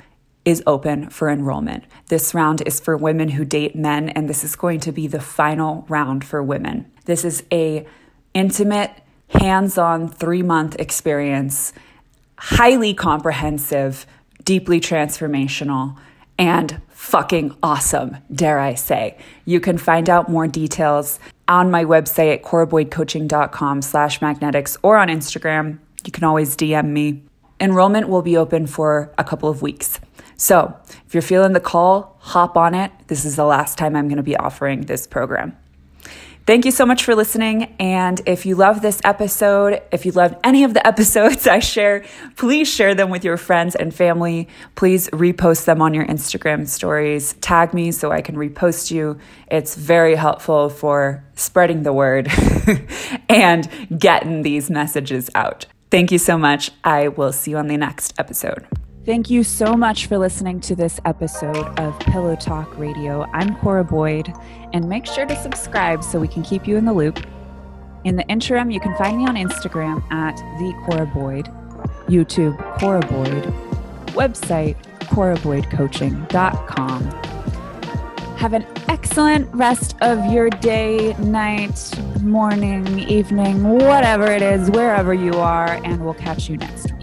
is 0.45 0.63
open 0.65 1.09
for 1.09 1.29
enrollment. 1.29 1.83
This 2.07 2.33
round 2.33 2.61
is 2.65 2.79
for 2.79 2.95
women 2.95 3.29
who 3.29 3.43
date 3.43 3.75
men 3.75 4.07
and 4.09 4.29
this 4.29 4.45
is 4.45 4.55
going 4.55 4.79
to 4.79 4.93
be 4.93 5.05
the 5.05 5.19
final 5.19 5.85
round 5.89 6.23
for 6.23 6.41
women. 6.41 6.89
This 7.03 7.25
is 7.25 7.43
a 7.51 7.85
intimate, 8.33 8.91
hands-on 9.27 10.07
3-month 10.09 10.77
experience, 10.79 11.73
highly 12.37 12.93
comprehensive, 12.93 14.05
deeply 14.43 14.79
transformational 14.79 15.97
and 16.37 16.81
fucking 16.89 17.55
awesome, 17.63 18.17
dare 18.33 18.59
I 18.59 18.75
say. 18.75 19.17
You 19.45 19.59
can 19.59 19.77
find 19.77 20.09
out 20.09 20.29
more 20.29 20.47
details 20.47 21.19
on 21.47 21.71
my 21.71 21.83
website 21.85 22.33
at 22.33 22.43
coraboydcoaching.com 22.43 23.81
slash 23.81 24.21
magnetics 24.21 24.77
or 24.83 24.97
on 24.97 25.07
Instagram. 25.07 25.79
You 26.05 26.11
can 26.11 26.23
always 26.23 26.55
DM 26.55 26.89
me. 26.89 27.23
Enrollment 27.59 28.09
will 28.09 28.21
be 28.21 28.37
open 28.37 28.67
for 28.67 29.13
a 29.17 29.23
couple 29.23 29.49
of 29.49 29.61
weeks. 29.61 29.99
So 30.35 30.77
if 31.05 31.13
you're 31.13 31.21
feeling 31.23 31.53
the 31.53 31.59
call, 31.59 32.17
hop 32.19 32.55
on 32.55 32.75
it. 32.75 32.91
This 33.07 33.25
is 33.25 33.35
the 33.35 33.45
last 33.45 33.77
time 33.77 33.95
I'm 33.95 34.07
going 34.07 34.17
to 34.17 34.23
be 34.23 34.37
offering 34.37 34.81
this 34.81 35.07
program. 35.07 35.57
Thank 36.47 36.63
you 36.63 36.71
so 36.71 36.85
much 36.85 37.03
for 37.03 37.13
listening. 37.13 37.75
And 37.77 38.21
if 38.25 38.45
you 38.45 38.55
love 38.55 38.81
this 38.81 39.01
episode, 39.03 39.81
if 39.91 40.05
you 40.05 40.13
loved 40.13 40.35
any 40.45 40.63
of 40.63 40.73
the 40.73 40.87
episodes 40.93 41.45
I 41.45 41.59
share, 41.59 42.05
please 42.37 42.69
share 42.69 42.95
them 42.95 43.09
with 43.09 43.25
your 43.25 43.35
friends 43.35 43.75
and 43.75 43.93
family. 43.93 44.47
Please 44.75 45.09
repost 45.09 45.65
them 45.65 45.81
on 45.81 45.93
your 45.93 46.05
Instagram 46.05 46.65
stories. 46.65 47.33
Tag 47.41 47.73
me 47.73 47.91
so 47.91 48.13
I 48.13 48.21
can 48.21 48.37
repost 48.37 48.91
you. 48.91 49.19
It's 49.51 49.75
very 49.75 50.15
helpful 50.15 50.69
for 50.69 51.21
spreading 51.35 51.83
the 51.83 51.91
word 51.91 52.31
and 53.29 53.99
getting 53.99 54.43
these 54.43 54.69
messages 54.69 55.29
out. 55.35 55.65
Thank 55.91 56.13
you 56.13 56.17
so 56.17 56.37
much. 56.37 56.71
I 56.81 57.09
will 57.09 57.33
see 57.33 57.51
you 57.51 57.57
on 57.57 57.67
the 57.67 57.75
next 57.75 58.13
episode. 58.17 58.65
Thank 59.07 59.29
you 59.29 59.43
so 59.45 59.77
much 59.77 60.07
for 60.07 60.17
listening 60.17 60.59
to 60.59 60.75
this 60.75 60.99
episode 61.05 61.79
of 61.79 61.97
Pillow 62.01 62.35
Talk 62.35 62.77
Radio. 62.77 63.23
I'm 63.31 63.55
Cora 63.55 63.85
Boyd, 63.85 64.33
and 64.73 64.89
make 64.89 65.05
sure 65.05 65.25
to 65.25 65.41
subscribe 65.41 66.03
so 66.03 66.19
we 66.19 66.27
can 66.27 66.43
keep 66.43 66.67
you 66.67 66.75
in 66.75 66.83
the 66.83 66.91
loop. 66.91 67.25
In 68.03 68.17
the 68.17 68.27
interim, 68.27 68.69
you 68.69 68.81
can 68.81 68.93
find 68.97 69.17
me 69.17 69.25
on 69.25 69.35
Instagram 69.35 70.03
at 70.11 70.35
the 70.59 70.73
Cora 70.83 71.05
Boyd, 71.05 71.45
YouTube 72.09 72.57
Cora 72.79 72.99
Boyd, 72.99 73.45
website 74.13 74.75
coraboydcoaching.com. 74.99 77.03
Have 78.35 78.51
an 78.51 78.65
excellent 78.89 79.47
rest 79.55 79.95
of 80.01 80.33
your 80.33 80.49
day, 80.49 81.13
night, 81.13 81.97
morning, 82.21 82.99
evening, 82.99 83.63
whatever 83.63 84.29
it 84.29 84.41
is, 84.41 84.69
wherever 84.71 85.13
you 85.13 85.31
are, 85.35 85.79
and 85.85 86.03
we'll 86.03 86.13
catch 86.13 86.49
you 86.49 86.57
next 86.57 86.96